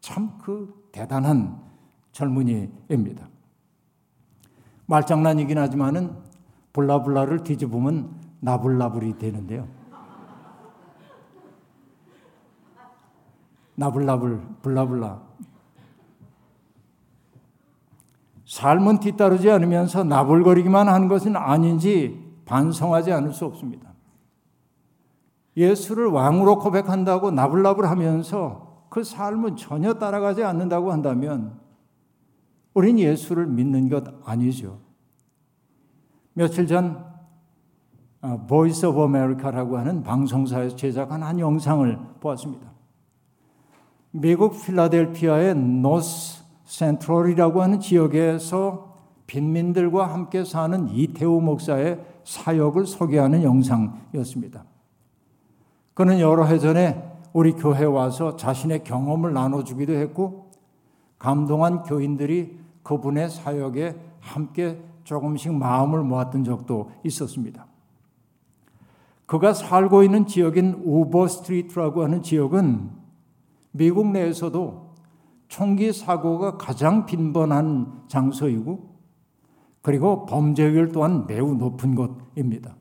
참 0.00 0.38
그 0.38 0.88
대단한 0.92 1.60
젊은이입니다. 2.12 3.28
말장난이긴 4.86 5.58
하지만은 5.58 6.16
블라블라를 6.72 7.42
뒤집으면 7.42 8.14
나불나불이 8.38 9.18
되는데요. 9.18 9.66
나불나불, 13.74 14.40
blah 14.62 14.88
blah. 14.88 15.20
삶은 18.50 18.98
뒤따르지 18.98 19.48
않으면서 19.48 20.02
나불거리기만 20.02 20.88
하는 20.88 21.06
것은 21.06 21.36
아닌지 21.36 22.20
반성하지 22.46 23.12
않을 23.12 23.32
수 23.32 23.44
없습니다. 23.44 23.92
예수를 25.56 26.06
왕으로 26.06 26.58
고백한다고 26.58 27.30
나불나불 27.30 27.86
하면서 27.86 28.86
그 28.90 29.04
삶은 29.04 29.54
전혀 29.54 29.94
따라가지 29.94 30.42
않는다고 30.42 30.90
한다면 30.90 31.60
우린 32.74 32.98
예수를 32.98 33.46
믿는 33.46 33.88
것 33.88 34.04
아니죠. 34.24 34.80
며칠 36.32 36.66
전 36.66 37.06
Voice 38.48 38.84
of 38.84 39.00
America라고 39.00 39.78
하는 39.78 40.02
방송사에서 40.02 40.74
제작한 40.74 41.22
한 41.22 41.38
영상을 41.38 41.96
보았습니다. 42.18 42.68
미국 44.10 44.60
필라델피아의 44.60 45.54
노스 45.54 46.39
센트럴이라고 46.70 47.62
하는 47.62 47.80
지역에서 47.80 48.94
빈민들과 49.26 50.06
함께 50.06 50.44
사는 50.44 50.88
이태우 50.88 51.40
목사의 51.40 52.00
사역을 52.24 52.86
소개하는 52.86 53.42
영상이었습니다. 53.42 54.64
그는 55.94 56.20
여러 56.20 56.44
해 56.44 56.58
전에 56.58 57.10
우리 57.32 57.52
교회 57.52 57.84
와서 57.84 58.36
자신의 58.36 58.84
경험을 58.84 59.32
나눠주기도 59.32 59.92
했고 59.94 60.50
감동한 61.18 61.82
교인들이 61.82 62.58
그분의 62.84 63.30
사역에 63.30 63.96
함께 64.20 64.80
조금씩 65.02 65.52
마음을 65.52 66.02
모았던 66.04 66.44
적도 66.44 66.92
있었습니다. 67.04 67.66
그가 69.26 69.54
살고 69.54 70.04
있는 70.04 70.26
지역인 70.26 70.82
우버 70.84 71.26
스트리트라고 71.26 72.04
하는 72.04 72.22
지역은 72.22 72.90
미국 73.72 74.06
내에서도 74.08 74.89
총기 75.50 75.92
사고가 75.92 76.56
가장 76.56 77.06
빈번한 77.06 78.04
장소이고 78.06 78.88
그리고 79.82 80.24
범죄율 80.24 80.92
또한 80.92 81.26
매우 81.26 81.54
높은 81.54 81.96
곳입니다. 81.96 82.76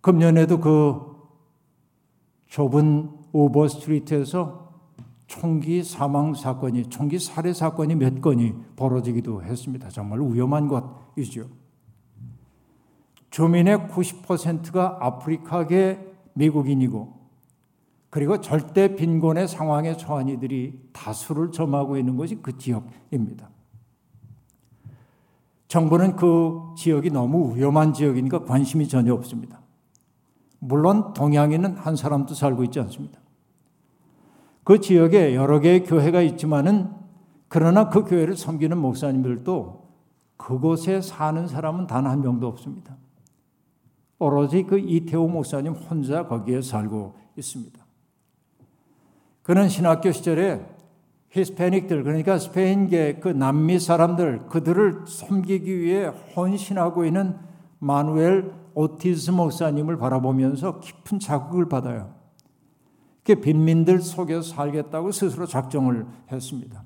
금년에도 0.00 0.60
그 0.60 1.00
좁은 2.46 3.10
오버 3.32 3.68
스트리트에서 3.68 4.72
총기 5.26 5.82
사망 5.82 6.32
사건이, 6.32 6.88
총기 6.88 7.18
살해 7.18 7.52
사건이 7.52 7.96
몇 7.96 8.22
건이 8.22 8.54
벌어지기도 8.74 9.42
했습니다. 9.42 9.90
정말 9.90 10.20
위험한 10.20 10.68
곳이죠. 10.68 11.46
주민의 13.28 13.88
90%가 13.88 14.98
아프리카계 15.00 16.14
미국인이고 16.32 17.23
그리고 18.14 18.40
절대 18.40 18.94
빈곤의 18.94 19.48
상황에 19.48 19.96
처한 19.96 20.28
이들이 20.28 20.90
다수를 20.92 21.50
점하고 21.50 21.96
있는 21.96 22.16
것이 22.16 22.36
그 22.36 22.56
지역입니다. 22.56 23.50
정부는 25.66 26.14
그 26.14 26.60
지역이 26.76 27.10
너무 27.10 27.56
위험한 27.56 27.92
지역이니까 27.92 28.44
관심이 28.44 28.86
전혀 28.86 29.12
없습니다. 29.12 29.60
물론 30.60 31.12
동양인은 31.12 31.74
한 31.76 31.96
사람도 31.96 32.34
살고 32.34 32.62
있지 32.62 32.78
않습니다. 32.78 33.18
그 34.62 34.78
지역에 34.78 35.34
여러 35.34 35.58
개의 35.58 35.82
교회가 35.82 36.22
있지만은 36.22 36.92
그러나 37.48 37.88
그 37.88 38.04
교회를 38.04 38.36
섬기는 38.36 38.78
목사님들도 38.78 39.88
그곳에 40.36 41.00
사는 41.00 41.48
사람은 41.48 41.88
단 41.88 42.06
한 42.06 42.20
명도 42.20 42.46
없습니다. 42.46 42.96
오로지 44.20 44.62
그 44.62 44.78
이태호 44.78 45.26
목사님 45.26 45.72
혼자 45.72 46.28
거기에 46.28 46.62
살고 46.62 47.16
있습니다. 47.36 47.83
그는 49.44 49.68
신학교 49.68 50.10
시절에 50.10 50.64
히스패닉들 51.30 52.02
그러니까 52.02 52.38
스페인계 52.38 53.18
그 53.20 53.28
남미 53.28 53.78
사람들 53.78 54.46
그들을 54.48 55.04
섬기기 55.06 55.80
위해 55.80 56.06
헌신하고 56.34 57.04
있는 57.04 57.36
마누엘 57.78 58.52
오티스 58.74 59.32
목사님을 59.32 59.98
바라보면서 59.98 60.80
깊은 60.80 61.18
자극을 61.18 61.68
받아요. 61.68 62.14
그 63.22 63.34
빈민들 63.34 64.00
속에서 64.00 64.42
살겠다고 64.42 65.12
스스로 65.12 65.46
작정을 65.46 66.06
했습니다. 66.32 66.82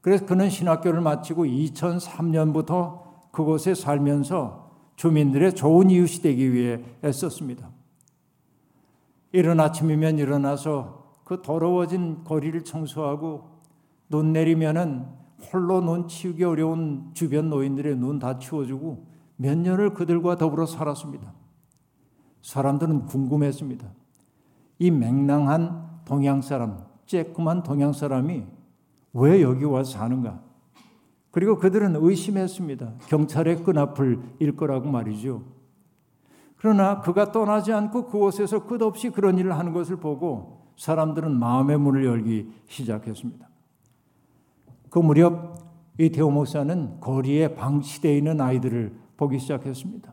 그래서 0.00 0.24
그는 0.24 0.48
신학교를 0.48 1.02
마치고 1.02 1.44
2003년부터 1.44 3.02
그곳에 3.30 3.74
살면서 3.74 4.70
주민들의 4.96 5.54
좋은 5.54 5.90
이웃이 5.90 6.22
되기 6.22 6.52
위해 6.52 6.80
애썼습니다. 7.04 7.68
이른 9.32 9.60
아침이면 9.60 10.18
일어나서 10.18 11.01
그 11.24 11.42
더러워진 11.42 12.24
거리를 12.24 12.62
청소하고 12.64 13.48
눈 14.08 14.32
내리면은 14.32 15.06
홀로 15.52 15.80
눈 15.80 16.06
치우기 16.08 16.44
어려운 16.44 17.10
주변 17.14 17.50
노인들의 17.50 17.96
눈 17.96 18.18
다 18.18 18.38
치워주고 18.38 19.06
몇 19.36 19.58
년을 19.58 19.94
그들과 19.94 20.36
더불어 20.36 20.66
살았습니다. 20.66 21.32
사람들은 22.42 23.06
궁금했습니다. 23.06 23.86
이 24.78 24.90
맹랑한 24.90 26.02
동양 26.04 26.42
사람, 26.42 26.84
쬐끔한 27.06 27.62
동양 27.64 27.92
사람이 27.92 28.44
왜 29.14 29.42
여기 29.42 29.64
와서 29.64 29.98
사는가? 29.98 30.40
그리고 31.30 31.56
그들은 31.56 31.96
의심했습니다. 31.96 32.94
경찰의 33.08 33.64
끈앞을 33.64 34.20
일 34.38 34.56
거라고 34.56 34.90
말이죠. 34.90 35.42
그러나 36.56 37.00
그가 37.00 37.32
떠나지 37.32 37.72
않고 37.72 38.06
그곳에서 38.06 38.66
끝없이 38.66 39.10
그런 39.10 39.38
일을 39.38 39.58
하는 39.58 39.72
것을 39.72 39.96
보고 39.96 40.61
사람들은 40.76 41.38
마음의 41.38 41.78
문을 41.78 42.04
열기 42.04 42.50
시작했습니다. 42.66 43.48
그 44.90 44.98
무렵 44.98 45.62
이태호 45.98 46.30
목사는 46.30 47.00
거리에 47.00 47.54
방치되어 47.54 48.16
있는 48.16 48.40
아이들을 48.40 48.94
보기 49.16 49.38
시작했습니다. 49.38 50.12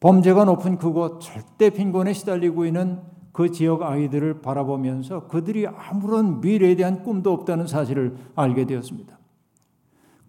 범죄가 0.00 0.44
높은 0.44 0.78
그곳 0.78 1.20
절대 1.20 1.70
빈곤에 1.70 2.12
시달리고 2.12 2.66
있는 2.66 3.00
그 3.32 3.50
지역 3.50 3.82
아이들을 3.82 4.42
바라보면서 4.42 5.26
그들이 5.26 5.66
아무런 5.66 6.40
미래에 6.40 6.76
대한 6.76 7.02
꿈도 7.02 7.32
없다는 7.32 7.66
사실을 7.66 8.16
알게 8.36 8.64
되었습니다. 8.66 9.18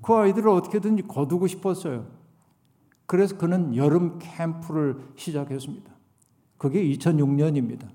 그 0.01 0.13
아이들을 0.13 0.49
어떻게든지 0.49 1.03
거두고 1.03 1.47
싶었어요. 1.47 2.07
그래서 3.05 3.37
그는 3.37 3.75
여름 3.75 4.17
캠프를 4.19 4.97
시작했습니다. 5.15 5.91
그게 6.57 6.83
2006년입니다. 6.83 7.87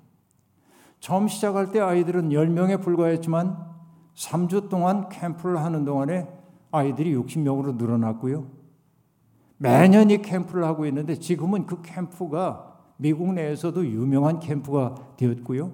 처음 1.01 1.29
시작할 1.29 1.73
때 1.73 1.81
아이들은 1.81 2.29
10명에 2.29 2.81
불과했지만 2.83 3.57
3주 4.15 4.69
동안 4.69 5.09
캠프를 5.09 5.59
하는 5.59 5.85
동안에 5.85 6.29
아이들이 6.71 7.17
60명으로 7.17 7.77
늘어났고요. 7.77 8.47
매년 9.57 10.11
이 10.11 10.19
캠프를 10.19 10.65
하고 10.65 10.87
있는데 10.87 11.17
지금은 11.17 11.67
그 11.67 11.83
캠프가 11.83 12.77
미국 12.97 13.33
내에서도 13.33 13.87
유명한 13.87 14.41
캠프가 14.41 14.95
되었고요. 15.17 15.73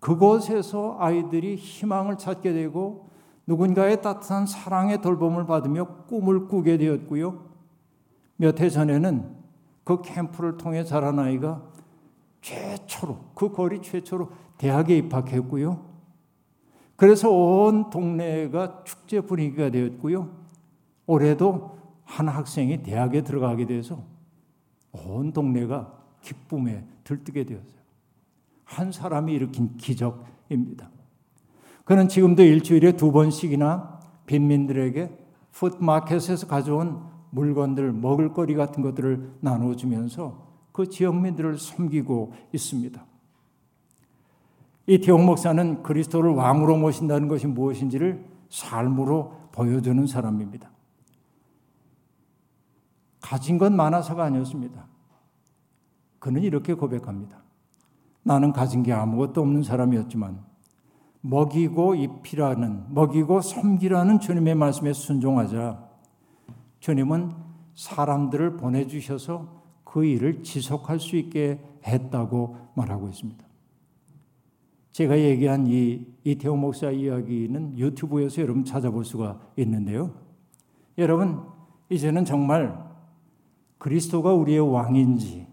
그곳에서 0.00 0.96
아이들이 1.00 1.56
희망을 1.56 2.16
찾게 2.16 2.52
되고 2.52 3.10
누군가의 3.46 4.02
따뜻한 4.02 4.46
사랑의 4.46 5.00
돌봄을 5.00 5.46
받으며 5.46 5.86
꿈을 6.06 6.46
꾸게 6.46 6.78
되었고요. 6.78 7.48
몇 8.36 8.60
해 8.60 8.70
전에는 8.70 9.36
그 9.82 10.00
캠프를 10.02 10.56
통해 10.56 10.84
자란 10.84 11.18
아이가 11.18 11.62
최초로 12.40 13.18
그 13.34 13.50
거리 13.50 13.82
최초로 13.82 14.30
대학에 14.58 14.96
입학했고요. 14.96 15.86
그래서 16.96 17.30
온 17.30 17.90
동네가 17.90 18.82
축제 18.84 19.20
분위기가 19.20 19.70
되었고요. 19.70 20.30
올해도 21.06 21.78
한 22.04 22.28
학생이 22.28 22.82
대학에 22.82 23.22
들어가게 23.22 23.66
돼서 23.66 24.02
온 24.92 25.32
동네가 25.32 25.92
기쁨에 26.22 26.84
들뜨게 27.04 27.44
되었어요. 27.44 27.78
한 28.64 28.92
사람이 28.92 29.32
일으킨 29.32 29.76
기적입니다. 29.76 30.90
그는 31.84 32.08
지금도 32.08 32.42
일주일에 32.42 32.92
두 32.92 33.12
번씩이나 33.12 34.00
빈민들에게 34.26 35.16
푸드마켓에서 35.52 36.46
가져온 36.46 37.02
물건들, 37.30 37.92
먹을거리 37.92 38.54
같은 38.54 38.82
것들을 38.82 39.38
나눠주면서 39.40 40.47
그 40.78 40.88
지역민들을 40.88 41.58
섬기고 41.58 42.34
있습니다. 42.52 43.04
이 44.86 45.00
대홍 45.00 45.26
목사는 45.26 45.82
그리스도를 45.82 46.30
왕으로 46.30 46.76
모신다는 46.76 47.26
것이 47.26 47.48
무엇인지를 47.48 48.24
삶으로 48.48 49.48
보여주는 49.50 50.06
사람입니다. 50.06 50.70
가진 53.20 53.58
건 53.58 53.74
많아서가 53.74 54.22
아니었습니다. 54.22 54.86
그는 56.20 56.44
이렇게 56.44 56.74
고백합니다. 56.74 57.42
나는 58.22 58.52
가진 58.52 58.84
게 58.84 58.92
아무것도 58.92 59.40
없는 59.40 59.64
사람이었지만 59.64 60.44
먹이고 61.22 61.96
입히라는 61.96 62.84
먹이고 62.94 63.40
섬기라는 63.40 64.20
주님의 64.20 64.54
말씀에 64.54 64.92
순종하자 64.92 65.88
주님은 66.78 67.32
사람들을 67.74 68.58
보내주셔서 68.58 69.57
그 69.90 70.04
일을 70.04 70.42
지속할 70.42 71.00
수 71.00 71.16
있게 71.16 71.58
했다고 71.86 72.56
말하고 72.74 73.08
있습니다. 73.08 73.42
제가 74.92 75.18
얘기한 75.18 75.66
이 75.66 76.06
이태호 76.24 76.56
목사 76.56 76.90
이야기는 76.90 77.78
유튜브에서 77.78 78.42
여러분 78.42 78.64
찾아볼 78.64 79.04
수가 79.04 79.40
있는데요. 79.56 80.12
여러분, 80.98 81.40
이제는 81.88 82.26
정말 82.26 82.76
그리스도가 83.78 84.34
우리의 84.34 84.60
왕인지 84.60 85.46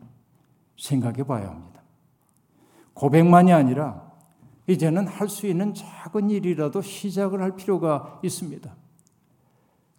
생각해 0.78 1.24
봐야 1.24 1.50
합니다. 1.50 1.82
고백만이 2.93 3.54
아니라 3.54 4.12
이제는 4.67 5.08
할 5.08 5.30
수 5.30 5.48
있는 5.48 5.74
작은 5.74 6.30
일이라도 6.30 6.82
시작을 6.82 7.41
할 7.41 7.56
필요가 7.56 8.19
있습니다. 8.24 8.76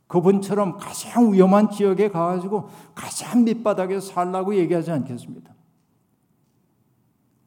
그분처럼 0.06 0.76
가장 0.78 1.32
위험한 1.32 1.70
지역에 1.70 2.08
가가지고 2.10 2.68
가장 2.94 3.44
밑바닥에 3.44 4.00
살라고 4.00 4.54
얘기하지 4.54 4.90
않겠습니다. 4.92 5.54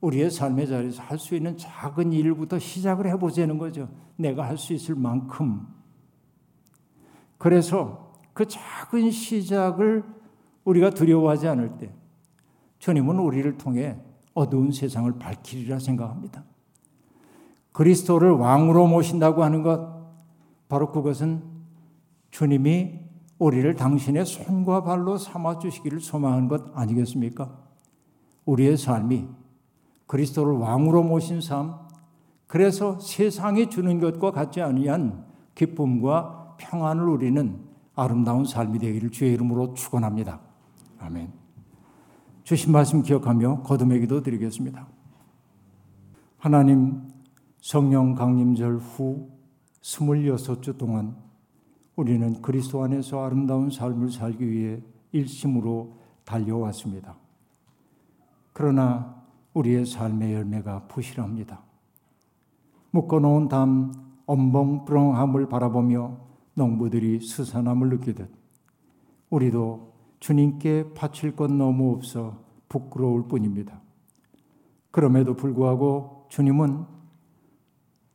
우리의 0.01 0.29
삶의 0.31 0.67
자리에서 0.67 1.01
할 1.01 1.17
수 1.17 1.35
있는 1.35 1.57
작은 1.57 2.13
일부터 2.13 2.57
시작을 2.59 3.07
해보자는 3.07 3.57
거죠. 3.57 3.89
내가 4.15 4.45
할 4.45 4.57
수 4.57 4.73
있을 4.73 4.95
만큼. 4.95 5.67
그래서 7.37 8.13
그 8.33 8.45
작은 8.47 9.11
시작을 9.11 10.03
우리가 10.63 10.91
두려워하지 10.91 11.47
않을 11.47 11.77
때 11.77 11.93
주님은 12.79 13.19
우리를 13.19 13.57
통해 13.57 13.97
어두운 14.33 14.71
세상을 14.71 15.11
밝히리라 15.19 15.79
생각합니다. 15.79 16.43
그리스도를 17.71 18.31
왕으로 18.31 18.87
모신다고 18.87 19.43
하는 19.43 19.63
것, 19.63 19.99
바로 20.67 20.91
그것은 20.91 21.58
주님이 22.31 22.99
우리를 23.37 23.73
당신의 23.75 24.25
손과 24.25 24.83
발로 24.83 25.17
삼아 25.17 25.59
주시기를 25.59 26.01
소망하는 26.01 26.47
것 26.47 26.77
아니겠습니까? 26.77 27.57
우리의 28.45 28.77
삶이 28.77 29.27
그리스도를 30.07 30.53
왕으로 30.53 31.03
모신 31.03 31.39
삶, 31.39 31.75
그래서 32.47 32.99
세상이 32.99 33.69
주는 33.69 33.99
것과 33.99 34.31
같지 34.31 34.61
아니한 34.61 35.25
기쁨과 35.53 36.55
평안을 36.57 37.07
우리는 37.07 37.59
아름다운 37.95 38.43
삶이 38.45 38.79
되기를 38.79 39.11
주의 39.11 39.33
이름으로 39.33 39.73
축원합니다. 39.75 40.39
아멘. 40.97 41.31
주신 42.43 42.71
말씀 42.71 43.03
기억하며 43.03 43.61
거듭의 43.61 43.99
기도 43.99 44.23
드리겠습니다. 44.23 44.87
하나님 46.37 47.03
성령 47.61 48.15
강림절 48.15 48.77
후 48.77 49.29
26주 49.81 50.77
동안 50.77 51.15
우리는 51.99 52.41
그리스도 52.41 52.81
안에서 52.81 53.25
아름다운 53.25 53.69
삶을 53.69 54.09
살기 54.09 54.49
위해 54.49 54.81
일심으로 55.11 55.97
달려왔습니다. 56.23 57.17
그러나 58.53 59.21
우리의 59.53 59.85
삶의 59.85 60.33
열매가 60.33 60.87
부실합니다. 60.87 61.61
묶어놓은 62.91 63.49
담 63.49 63.91
엄벙부렁함을 64.27 65.49
바라보며 65.49 66.17
농부들이 66.53 67.19
스산함을 67.19 67.89
느끼듯 67.89 68.31
우리도 69.29 69.91
주님께 70.21 70.93
바칠 70.93 71.35
것 71.35 71.51
너무 71.51 71.91
없어 71.95 72.41
부끄러울 72.69 73.27
뿐입니다. 73.27 73.81
그럼에도 74.91 75.35
불구하고 75.35 76.27
주님은 76.29 76.85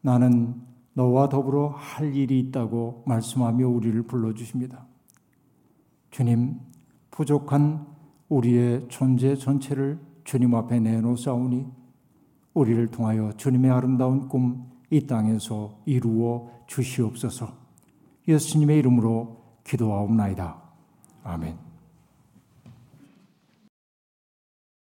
나는 0.01 0.74
너와 0.95 1.29
더불어 1.29 1.69
할 1.69 2.15
일이 2.15 2.39
있다고 2.41 3.05
말씀하며 3.07 3.69
우리를 3.69 4.03
불러주십니다. 4.03 4.87
주님, 6.11 6.61
부족한 7.11 7.87
우리의 8.29 8.87
존재 8.89 9.35
전체를 9.37 9.99
주님 10.25 10.55
앞에 10.55 10.81
내놓사오니 10.81 11.67
우리를 12.55 12.87
통하여 12.89 13.33
주님의 13.37 13.71
아름다운 13.71 14.29
꿈 14.29 14.75
이 14.95 15.07
땅에서 15.09 15.77
이루어 15.87 16.49
주시옵소서. 16.69 17.53
예수님의 18.29 18.79
이름으로 18.79 19.43
기도하옵나이다. 19.65 20.57
아멘. 21.25 21.64